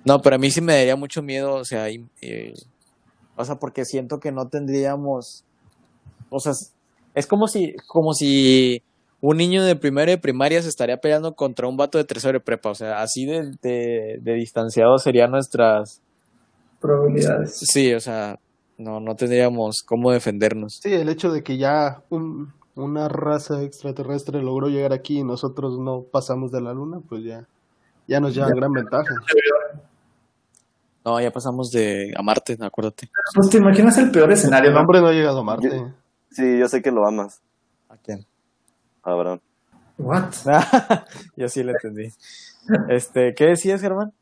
[0.04, 2.52] No, pero a mí sí me daría mucho miedo, o sea, y- eh,
[3.36, 5.44] o sea, porque siento que no tendríamos,
[6.30, 6.72] o sea, es-
[7.14, 8.82] es como si, como si
[9.20, 12.44] un niño de primero de primaria se estaría peleando contra un vato de tercero de
[12.44, 16.00] prepa, o sea, así de, de, de distanciado serían nuestras,
[16.87, 17.59] probabilidades.
[17.59, 18.38] sí, o sea,
[18.79, 20.81] no, no tendríamos cómo defendernos.
[20.83, 25.79] Sí, el hecho de que ya un- una raza extraterrestre logró llegar aquí y nosotros
[25.79, 27.46] no pasamos de la luna, pues ya,
[28.07, 29.14] ya nos lleva gran ventaja.
[31.05, 33.09] No, ya pasamos de a Marte, acuérdate.
[33.35, 34.81] Pues te imaginas el peor escenario, El ¿no?
[34.81, 35.70] hombre no ha llegado a Marte.
[35.70, 35.92] Yo-
[36.31, 37.40] Sí, yo sé que lo amas,
[37.88, 38.27] ¿A quién?
[39.03, 39.40] Abraham.
[39.96, 40.35] What?
[41.37, 42.09] Yo sí lo entendí.
[42.90, 44.12] Este, ¿qué decías, Germán?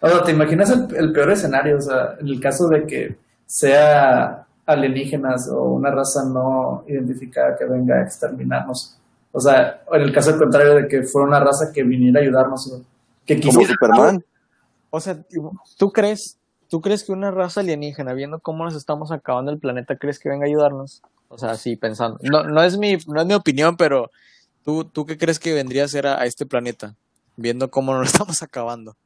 [0.00, 1.78] O sea, ¿te imaginas el, el peor escenario?
[1.78, 7.64] O sea, en el caso de que sea alienígenas o una raza no identificada que
[7.64, 8.98] venga a exterminarnos.
[9.32, 12.82] O sea, en el caso contrario de que fuera una raza que viniera a ayudarnos,
[13.24, 14.24] que Como Superman.
[14.90, 15.18] O sea,
[15.78, 19.96] ¿tú crees, ¿tú crees que una raza alienígena, viendo cómo nos estamos acabando el planeta,
[19.96, 21.02] crees que venga a ayudarnos?
[21.28, 22.18] O sea, sí, pensando.
[22.22, 24.10] No, no, es, mi, no es mi opinión, pero
[24.64, 26.94] ¿tú, ¿tú qué crees que vendría a ser a, a este planeta?
[27.36, 28.96] Viendo cómo nos estamos acabando.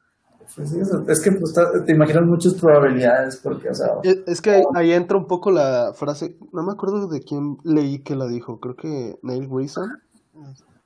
[0.55, 1.55] Pues es que pues,
[1.87, 3.87] te imaginas muchas probabilidades, porque, o sea...
[4.03, 7.59] Es, es que ahí, ahí, entra un poco la frase, no me acuerdo de quién
[7.65, 10.01] leí que la dijo, creo que Neil Grayson,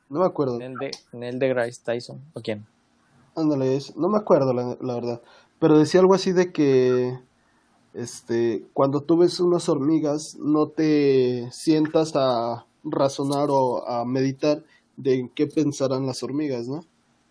[0.08, 0.58] no me acuerdo.
[0.58, 2.64] Neil, de, Neil deGrasse Tyson, ¿o quién?
[3.34, 5.20] Ándale, no me acuerdo la, la, verdad,
[5.58, 7.18] pero decía algo así de que
[7.92, 14.62] este, cuando tú ves unas hormigas no te sientas a razonar o a meditar
[14.96, 16.84] de en qué pensarán las hormigas, ¿no?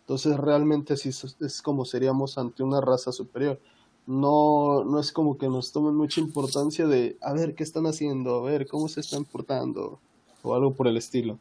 [0.06, 3.60] Entonces realmente así es, como seríamos ante una raza superior.
[4.06, 8.36] No, no es como que nos tomen mucha importancia de a ver qué están haciendo,
[8.36, 10.00] a ver cómo se están portando
[10.44, 11.40] o algo por el estilo.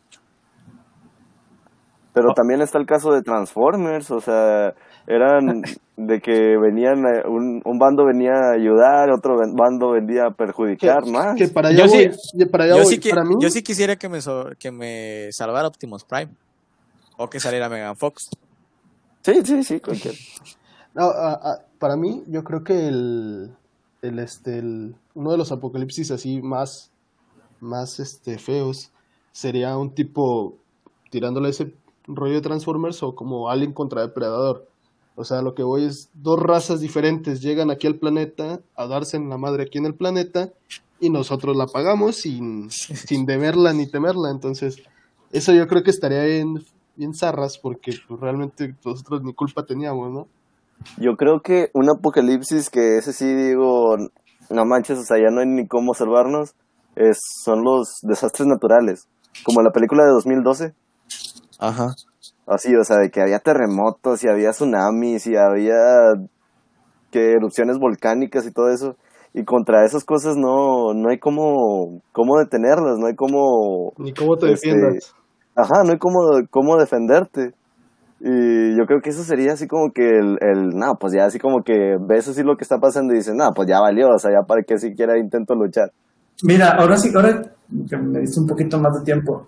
[2.15, 4.73] Pero también está el caso de Transformers, o sea,
[5.07, 5.63] eran
[5.99, 11.11] de que venían, un, un bando venía a ayudar, otro bando venía a perjudicar que,
[11.11, 11.37] más.
[11.37, 12.95] Que para allá yo voy, sí, para allá yo, voy.
[12.95, 16.33] sí que, para mí, yo sí quisiera que me, so, que me salvara Optimus Prime.
[17.17, 18.31] O que saliera Megan Fox.
[19.25, 20.15] Sí, sí, sí, cualquier.
[20.97, 23.51] No, a, a, para mí, yo creo que el,
[24.01, 26.93] el, este, el, uno de los apocalipsis así más,
[27.59, 28.93] más este, feos
[29.33, 30.57] sería un tipo
[31.11, 31.75] tirándole ese
[32.07, 34.69] rollo de Transformers o como Alien contra Depredador.
[35.17, 39.17] O sea, lo que voy es dos razas diferentes llegan aquí al planeta a darse
[39.17, 40.53] en la madre aquí en el planeta
[41.01, 44.31] y nosotros la pagamos sin, sin deberla ni temerla.
[44.31, 44.77] Entonces,
[45.33, 46.65] eso yo creo que estaría bien,
[46.97, 50.27] bien zarras porque pues, realmente nosotros ni culpa teníamos, ¿no?
[50.99, 53.97] Yo creo que un apocalipsis que ese sí digo,
[54.51, 56.55] no manches, o sea, ya no hay ni cómo salvarnos,
[56.97, 59.09] es, son los desastres naturales,
[59.45, 60.75] como la película de 2012.
[61.59, 61.95] Ajá.
[62.47, 65.75] Así, o sea, de que había terremotos y había tsunamis y había
[67.11, 68.97] que erupciones volcánicas y todo eso.
[69.33, 73.93] Y contra esas cosas no, no hay cómo, cómo detenerlas, no hay cómo...
[73.99, 75.15] Ni cómo te este, defiendas.
[75.57, 77.55] Ajá, no hay cómo, cómo defenderte.
[78.21, 81.39] Y yo creo que eso sería así como que el, el no, pues ya así
[81.39, 84.19] como que ves así lo que está pasando y dices, no, pues ya valió, o
[84.19, 85.93] sea, ya para que siquiera intento luchar.
[86.43, 87.43] Mira, ahora sí, ahora
[87.89, 89.47] que me diste un poquito más de tiempo,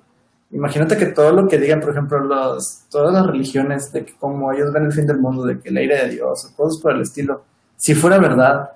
[0.50, 4.52] imagínate que todo lo que digan, por ejemplo, los, todas las religiones, de que como
[4.52, 6.92] ellos ven el fin del mundo, de que la ira de Dios, o cosas por
[6.92, 7.44] el estilo,
[7.76, 8.70] si fuera verdad,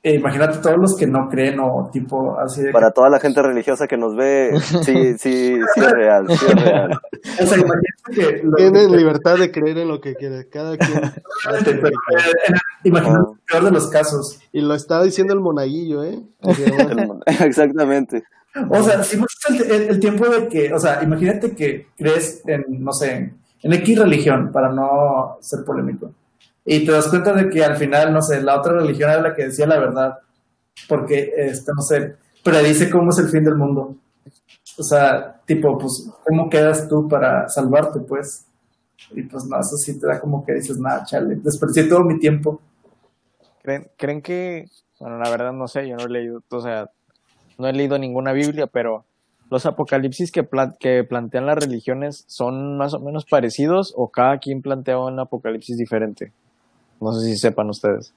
[0.00, 2.70] eh, imagínate todos los que no creen o tipo así de...
[2.70, 2.94] Para que...
[2.94, 7.00] toda la gente religiosa que nos ve, sí, sí, sí es real, sí es real.
[7.42, 8.42] O sea, imagínate que...
[8.56, 8.96] Tienen que...
[8.96, 11.00] libertad de creer en lo que quiera, cada quien...
[11.64, 11.92] Pero, eh,
[12.84, 13.32] imagínate oh.
[13.32, 14.40] el peor de los casos.
[14.52, 16.20] Y lo estaba diciendo el monaguillo, ¿eh?
[17.44, 18.22] Exactamente.
[18.70, 22.64] O sea, si el, el, el, tiempo de que, o sea, imagínate que crees en,
[22.68, 23.32] no sé,
[23.62, 26.12] en X religión, para no ser polémico,
[26.70, 29.34] y te das cuenta de que al final, no sé, la otra religión era la
[29.34, 30.18] que decía la verdad,
[30.86, 33.96] porque, este, no sé, predice cómo es el fin del mundo.
[34.76, 38.44] O sea, tipo, pues, ¿cómo quedas tú para salvarte, pues?
[39.12, 42.18] Y pues, no, eso sí te da como que dices, nada, chale, desperdicié todo mi
[42.18, 42.60] tiempo.
[43.62, 44.66] ¿Creen, ¿Creen que,
[45.00, 46.90] bueno, la verdad no sé, yo no he leído, o sea,
[47.56, 49.06] no he leído ninguna Biblia, pero
[49.50, 50.46] los apocalipsis que,
[50.78, 55.78] que plantean las religiones son más o menos parecidos o cada quien plantea un apocalipsis
[55.78, 56.34] diferente.
[57.00, 58.12] No sé si sepan ustedes.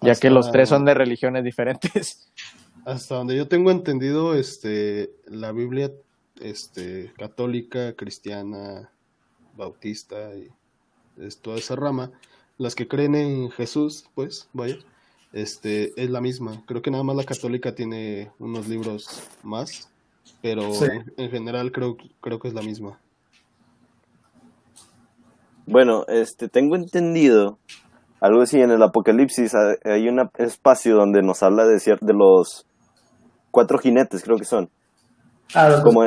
[0.00, 2.28] Ya hasta, que los tres son de religiones diferentes.
[2.84, 5.90] Hasta donde yo tengo entendido, este, la Biblia
[6.40, 8.90] este, católica, cristiana,
[9.56, 10.50] bautista y
[11.16, 12.10] es toda esa rama,
[12.58, 14.76] las que creen en Jesús, pues, vaya,
[15.32, 16.62] este, es la misma.
[16.66, 19.08] Creo que nada más la católica tiene unos libros
[19.42, 19.88] más,
[20.42, 20.84] pero sí.
[20.84, 23.00] en, en, general creo, creo que es la misma.
[25.66, 27.58] Bueno, este, tengo entendido
[28.20, 29.52] algo así en el Apocalipsis
[29.84, 32.66] hay un espacio donde nos habla de de los
[33.50, 34.70] cuatro jinetes, creo que son.
[35.54, 36.02] Ah, los como,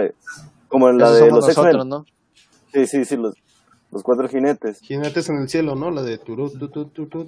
[0.67, 2.05] como en la Esos de los nosotros, ¿no?
[2.73, 3.35] Sí, sí, sí, los,
[3.91, 4.79] los cuatro jinetes.
[4.81, 5.91] Jinetes en el cielo, ¿no?
[5.91, 7.25] La de turu, tu, tu, tu,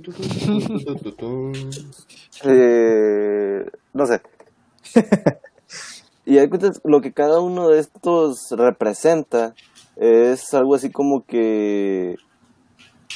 [2.45, 4.21] eh, no sé.
[6.25, 6.49] y hay
[6.83, 9.53] lo que cada uno de estos representa
[9.99, 12.15] es algo así como que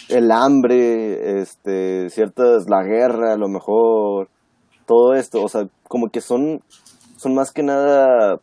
[0.09, 4.27] el hambre, este, ciertas, la guerra, a lo mejor,
[4.85, 6.61] todo esto, o sea, como que son,
[7.15, 8.39] son más que nada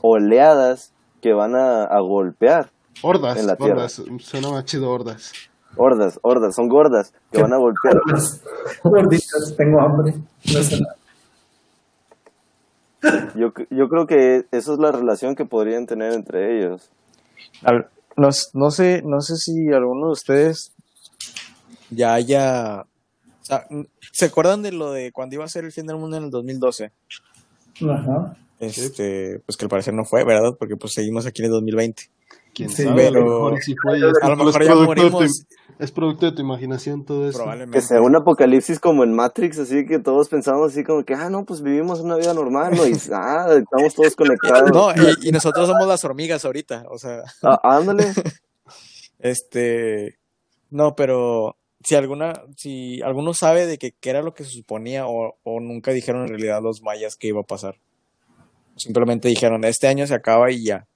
[0.00, 2.70] oleadas que van a, a golpear
[3.02, 3.74] Hordas, en la tierra.
[3.74, 5.32] hordas, suena más chido hordas.
[5.76, 7.42] Hordas, hordas, son gordas que ¿Qué?
[7.42, 7.94] van a golpear.
[8.82, 10.14] Gorditas, tengo hambre.
[10.52, 10.96] No sé nada.
[13.36, 16.90] Yo, yo creo que esa es la relación que podrían tener entre ellos.
[17.62, 20.72] Al- no, no sé, no sé si alguno de ustedes
[21.90, 22.80] ya haya.
[22.82, 23.66] o sea,
[24.12, 26.30] ¿Se acuerdan de lo de cuando iba a ser el fin del mundo en el
[26.30, 26.92] 2012?
[27.88, 28.36] Ajá.
[28.60, 30.56] Este, pues que al parecer no fue, ¿verdad?
[30.58, 32.10] Porque pues seguimos aquí en el 2020.
[32.58, 34.70] Quién Sí, sabe, a pero- lo mejor sí fue, y es- A lo mejor ya
[34.72, 35.46] producto de tu- morimos.
[35.78, 37.38] es producto de tu imaginación todo eso.
[37.38, 37.78] Probablemente.
[37.78, 41.30] Que sea un apocalipsis como en Matrix, así que todos pensamos así como que, ah,
[41.30, 42.84] no, pues vivimos una vida normal, ¿no?
[42.86, 44.70] Y, ah, estamos todos conectados.
[44.72, 48.04] No, y, y nosotros somos las hormigas ahorita, o sea, Ah, ándale.
[49.18, 50.18] este,
[50.70, 55.06] no, pero si alguna, si alguno sabe de que qué era lo que se suponía
[55.06, 57.76] o, o nunca dijeron en realidad los mayas que iba a pasar.
[58.76, 60.86] Simplemente dijeron, este año se acaba y ya.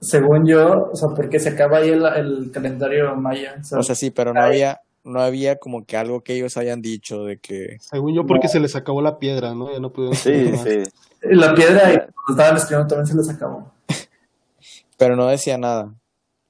[0.00, 3.56] Según yo, o sea, porque se acaba ahí el, el calendario maya.
[3.60, 6.56] O sea, O sea, sí, pero no había, no había como que algo que ellos
[6.56, 9.70] hayan dicho de que, Según yo, porque se les acabó la piedra, ¿no?
[9.72, 10.82] Ya no pudieron Sí, sí.
[11.22, 13.72] la piedra, y cuando estaban escribiendo también se les acabó.
[14.96, 15.92] pero no decía nada.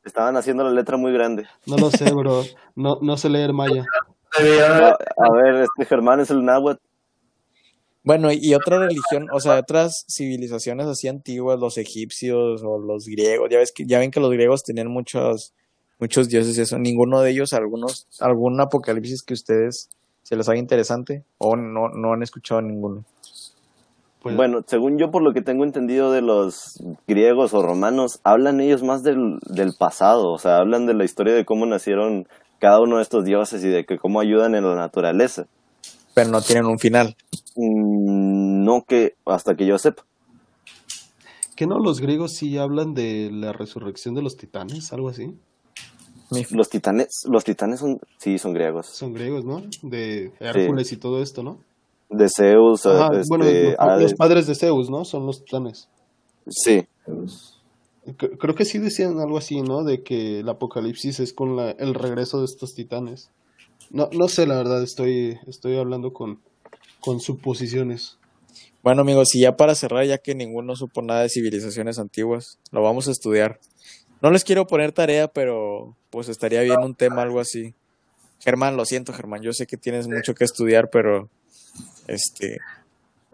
[0.04, 1.46] Estaban haciendo la letra muy grande.
[1.66, 2.42] No lo sé, bro.
[2.74, 3.84] No, no sé leer maya.
[4.38, 6.80] A ver, este Germán es el náhuatl.
[8.02, 13.48] Bueno, y otra religión, o sea, otras civilizaciones así antiguas, los egipcios o los griegos,
[13.50, 15.52] ya ves que, ya ven que los griegos tenían muchos,
[15.98, 19.90] muchos dioses y eso, ninguno de ellos, algunos, algún apocalipsis que ustedes
[20.22, 23.04] se les haga interesante, o no, no han escuchado ninguno.
[24.22, 28.60] Pues, Bueno, según yo, por lo que tengo entendido de los griegos o romanos, hablan
[28.60, 32.26] ellos más del, del pasado, o sea, hablan de la historia de cómo nacieron
[32.58, 35.46] cada uno de estos dioses y de que cómo ayudan en la naturaleza.
[36.14, 37.16] Pero no tienen un final.
[37.56, 40.04] Mm, no que, hasta que yo sepa.
[41.56, 44.92] ¿Que no los griegos sí hablan de la resurrección de los titanes?
[44.92, 45.36] Algo así.
[46.50, 48.86] Los titanes, los titanes son, sí, son griegos.
[48.86, 49.62] Son griegos, ¿no?
[49.82, 51.58] De Hércules y todo esto, ¿no?
[52.08, 53.44] De Zeus, Ajá, este, bueno,
[53.98, 55.04] los, padres de Zeus, ¿no?
[55.04, 55.88] Son los titanes.
[56.48, 56.86] Sí,
[58.16, 59.84] Creo que sí decían algo así, ¿no?
[59.84, 63.30] De que el apocalipsis es con la- el regreso de estos titanes.
[63.90, 66.40] No, no sé, la verdad, estoy, estoy hablando con,
[67.00, 68.18] con suposiciones.
[68.82, 72.82] Bueno, amigos, y ya para cerrar, ya que ninguno supo nada de civilizaciones antiguas, lo
[72.82, 73.58] vamos a estudiar.
[74.22, 77.74] No les quiero poner tarea, pero pues estaría bien un tema, algo así.
[78.40, 81.28] Germán, lo siento, Germán, yo sé que tienes mucho que estudiar, pero
[82.06, 82.58] este,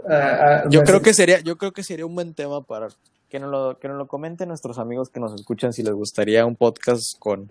[0.09, 2.89] ah, ah, yo creo que sería, yo creo que sería un buen tema para
[3.29, 6.45] que nos lo, que nos lo comenten nuestros amigos que nos escuchan si les gustaría
[6.45, 7.51] un podcast con,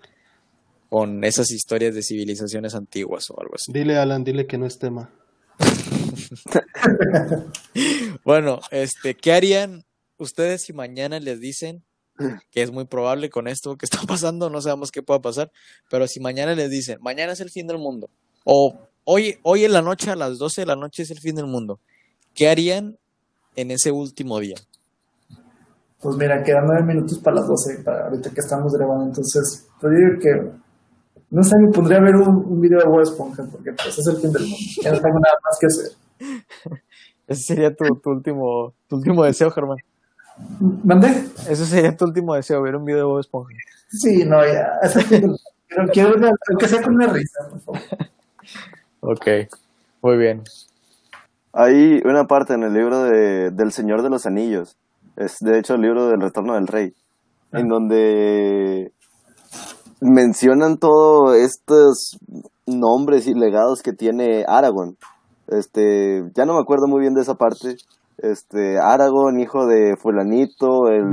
[0.90, 3.72] con esas historias de civilizaciones antiguas o algo así.
[3.72, 5.10] Dile, Alan, dile que no es tema.
[8.24, 9.86] Bueno, este, ¿qué harían
[10.18, 11.84] ustedes si mañana les dicen
[12.50, 15.52] que es muy probable con esto que está pasando, no sabemos qué pueda pasar,
[15.90, 18.10] pero si mañana les dicen, mañana es el fin del mundo,
[18.46, 18.74] o
[19.04, 21.48] hoy, hoy en la noche a las 12 de la noche es el fin del
[21.48, 21.80] mundo,
[22.34, 22.98] ¿qué harían
[23.56, 24.56] en ese último día?
[26.06, 29.06] Pues mira, quedan nueve minutos para las 12, para ahorita que estamos grabando.
[29.06, 30.66] Entonces, te digo que.
[31.32, 34.18] No sé, me pondría a ver un, video de Bob Esponja, porque pues es el
[34.18, 34.58] fin del mundo.
[34.84, 36.05] Ya no tengo nada más que hacer.
[37.28, 39.78] Ese sería tu, tu último, tu último deseo, Germán.
[40.84, 41.08] ¿Mandé?
[41.50, 43.50] Ese sería tu último deseo, ver un video de Bob Esponja.
[43.90, 44.68] Sí, no, ya.
[45.68, 47.82] Pero quiero una, aunque sea con una risa, por favor.
[49.02, 49.28] Ok,
[50.02, 50.44] muy bien.
[51.54, 54.78] Hay una parte en el libro de, del Señor de los Anillos,
[55.16, 56.94] es de hecho el libro del Retorno del Rey,
[57.54, 58.92] en donde
[60.02, 62.18] mencionan todos estos
[62.66, 64.98] nombres y legados que tiene Aragorn.
[65.48, 67.76] Este, ya no me acuerdo muy bien de esa parte.
[68.18, 71.12] Este, Aragorn, hijo de fulanito, el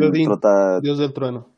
[0.82, 1.48] Dios del trueno.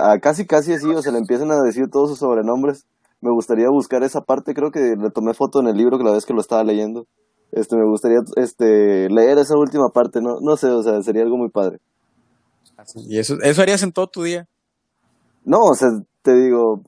[0.00, 2.86] Ah, casi casi así, o se le empiezan a decir todos sus sobrenombres.
[3.20, 6.12] Me gustaría buscar esa parte, creo que le tomé foto en el libro que la
[6.12, 7.06] vez que lo estaba leyendo.
[7.52, 11.36] Este, me gustaría este leer esa última parte, no no sé, o sea, sería algo
[11.36, 11.78] muy padre.
[13.08, 14.48] Y eso, eso harías en todo tu día.
[15.44, 15.88] No, o sea,
[16.22, 16.82] te digo,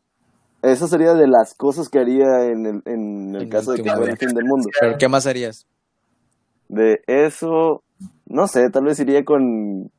[0.64, 3.90] eso sería de las cosas que haría en el, en el En caso de que
[3.90, 4.68] fuera el fin del mundo.
[4.80, 5.66] Pero ¿qué más harías?
[6.68, 7.82] De eso,
[8.26, 9.90] no sé, tal vez iría con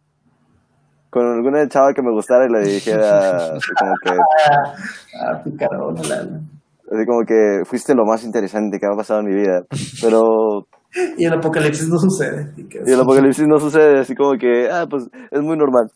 [1.09, 4.11] con alguna chava que me gustara y le dijera así como que
[5.21, 9.35] Ah, picarón, así como que fuiste lo más interesante que me ha pasado en mi
[9.35, 9.61] vida.
[10.01, 10.67] Pero
[11.17, 12.53] Y el apocalipsis no sucede.
[12.57, 15.91] Y, Y el apocalipsis no sucede así como que, ah, pues es muy normal.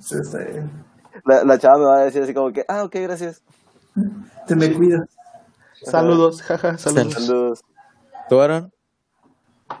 [0.00, 0.38] Sí, sí.
[1.24, 3.42] La, la chava me va a decir así como que, ah, ok, gracias.
[4.46, 5.08] Te me cuidas.
[5.82, 7.12] Saludos, jaja, saludos.
[7.14, 7.60] Saludos.
[8.28, 8.72] ¿Tú, Aaron?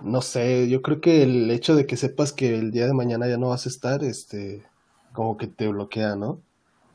[0.02, 3.28] No sé, yo creo que el hecho de que sepas que el día de mañana
[3.28, 4.64] ya no vas a estar, este,
[5.12, 6.40] como que te bloquea, ¿no?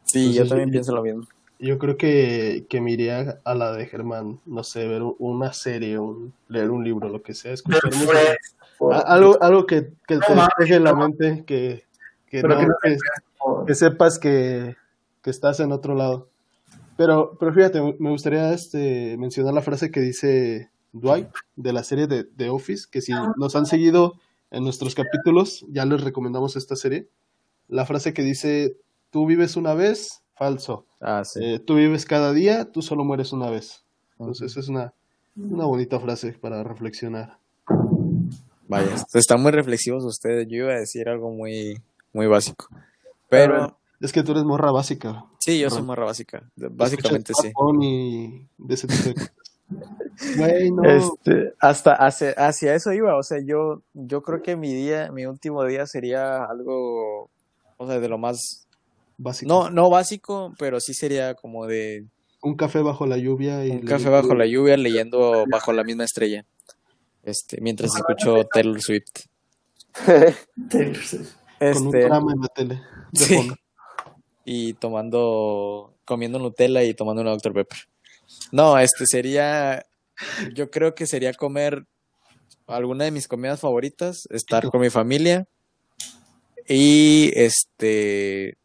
[0.04, 1.28] Sí, yo también yo- pienso lo mismo.
[1.62, 6.00] Yo creo que, que me iría a la de Germán, no sé, ver una serie,
[6.00, 8.18] un, leer un libro, lo que sea, escuchar música.
[8.92, 10.98] A- Algo, algo que, que te No, despeje mames, la no.
[10.98, 11.84] mente, que,
[12.28, 12.98] que, Pero no- que no que-
[13.68, 14.78] que sepas que,
[15.22, 16.29] que estás en otro lado.
[17.00, 22.08] Pero, pero fíjate, me gustaría este, mencionar la frase que dice Dwight de la serie
[22.08, 24.16] de, de Office, que si nos han seguido
[24.52, 27.08] en nuestros capítulos, ya les recomendamos esta serie.
[27.70, 28.76] La frase que dice,
[29.12, 30.88] tú vives una vez, falso.
[31.00, 31.40] Ah, sí.
[31.42, 33.86] Eh, tú vives cada día, tú solo mueres una vez.
[34.20, 34.94] Entonces es una,
[35.38, 37.38] una bonita frase para reflexionar.
[38.68, 40.50] Vaya, están muy reflexivos ustedes.
[40.50, 41.82] Yo iba a decir algo muy,
[42.12, 42.68] muy básico.
[43.30, 45.26] Pero Es que tú eres morra básica.
[45.40, 46.44] sí, yo soy morra básica.
[46.56, 47.52] Básicamente sí.
[47.54, 49.32] Bunny, de ese tipo de cosas.
[50.38, 50.84] Güey, no.
[50.84, 55.26] Este, hasta hacia, hacia eso iba, o sea, yo, yo creo que mi día, mi
[55.28, 57.30] último día sería algo,
[57.78, 58.68] o sea, de lo más,
[59.18, 59.48] básico.
[59.48, 62.06] no, no básico, pero sí sería como de
[62.42, 66.04] Un café bajo la lluvia y un café bajo la lluvia leyendo bajo la misma
[66.06, 66.44] estrella,
[67.24, 69.28] este, mientras escucho Taylor Swift.
[70.70, 71.30] Taylor Swift.
[71.60, 72.82] con un Este, drama en la tele.
[73.12, 73.36] de Sí.
[73.36, 73.56] fondo.
[74.52, 77.54] Y tomando, comiendo Nutella y tomando una Dr.
[77.54, 77.78] Pepper.
[78.52, 79.86] No, este sería,
[80.56, 81.86] yo creo que sería comer
[82.66, 85.48] alguna de mis comidas favoritas, estar con mi familia
[86.68, 88.58] y este,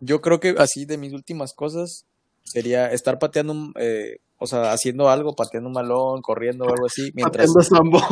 [0.00, 2.04] yo creo que así de mis últimas cosas
[2.42, 6.86] sería estar pateando, un, eh, o sea, haciendo algo, pateando un balón, corriendo o algo
[6.86, 8.02] así, mientras Pateando sambo.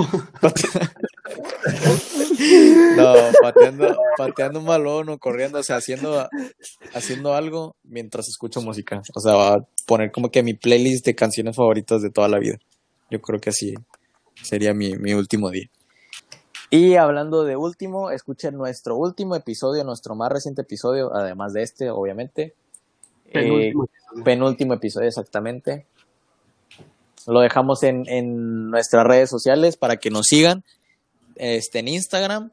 [2.97, 6.29] No, pateando, pateando un balón o corriendo, o sea, haciendo,
[6.95, 9.03] haciendo algo mientras escucho música.
[9.15, 12.39] O sea, va a poner como que mi playlist de canciones favoritas de toda la
[12.39, 12.59] vida.
[13.11, 13.75] Yo creo que así
[14.43, 15.69] sería mi, mi último día.
[16.71, 21.91] Y hablando de último, escuchen nuestro último episodio, nuestro más reciente episodio, además de este,
[21.91, 22.55] obviamente.
[23.27, 24.25] Eh, Penúltimo episodio.
[24.25, 25.87] penúltimo episodio, exactamente.
[27.27, 30.65] Lo dejamos en, en nuestras redes sociales para que nos sigan
[31.41, 32.53] este, en Instagram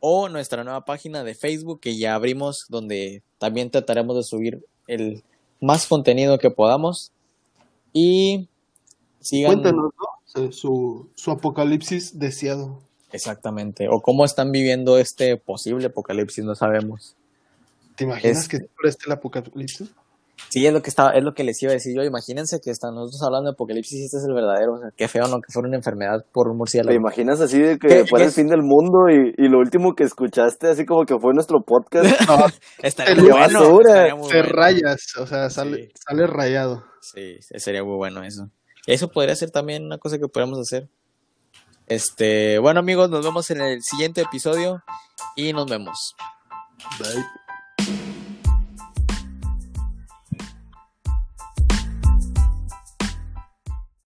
[0.00, 5.22] o nuestra nueva página de Facebook que ya abrimos, donde también trataremos de subir el
[5.60, 7.10] más contenido que podamos.
[7.92, 8.48] Y
[9.20, 9.52] sigan.
[9.52, 10.52] Cuéntanos, ¿no?
[10.52, 12.80] Su- Su, apocalipsis deseado.
[13.12, 13.86] Exactamente.
[13.88, 17.14] O cómo están viviendo este posible apocalipsis, no sabemos.
[17.96, 19.90] ¿Te imaginas Este- que siempre esté el apocalipsis?
[20.54, 22.04] Sí, es lo que estaba, es lo que les iba a decir yo.
[22.04, 24.74] Imagínense que están nosotros hablando de apocalipsis y este es el verdadero.
[24.74, 25.40] O sea, qué feo, ¿no?
[25.40, 26.96] Que fuera una enfermedad por un ¿Te murciélago.
[26.96, 30.04] imaginas así de ¿Qué- que qué el fin del mundo y, y lo último que
[30.04, 32.06] escuchaste así como que fue nuestro podcast?
[32.30, 32.46] No,
[32.82, 33.80] Estaría muy bueno.
[33.80, 34.52] estaría muy te bueno.
[34.54, 35.88] rayas, o sea, sale, Sí.
[36.08, 36.84] sale rayado.
[37.00, 38.44] Sí, sería muy bueno eso.
[38.86, 40.88] Eso podría ser también una cosa que podríamos hacer.
[41.88, 44.82] Este, bueno amigos, nos vemos en el siguiente episodio
[45.36, 46.14] y nos vemos.
[47.00, 47.43] Bye.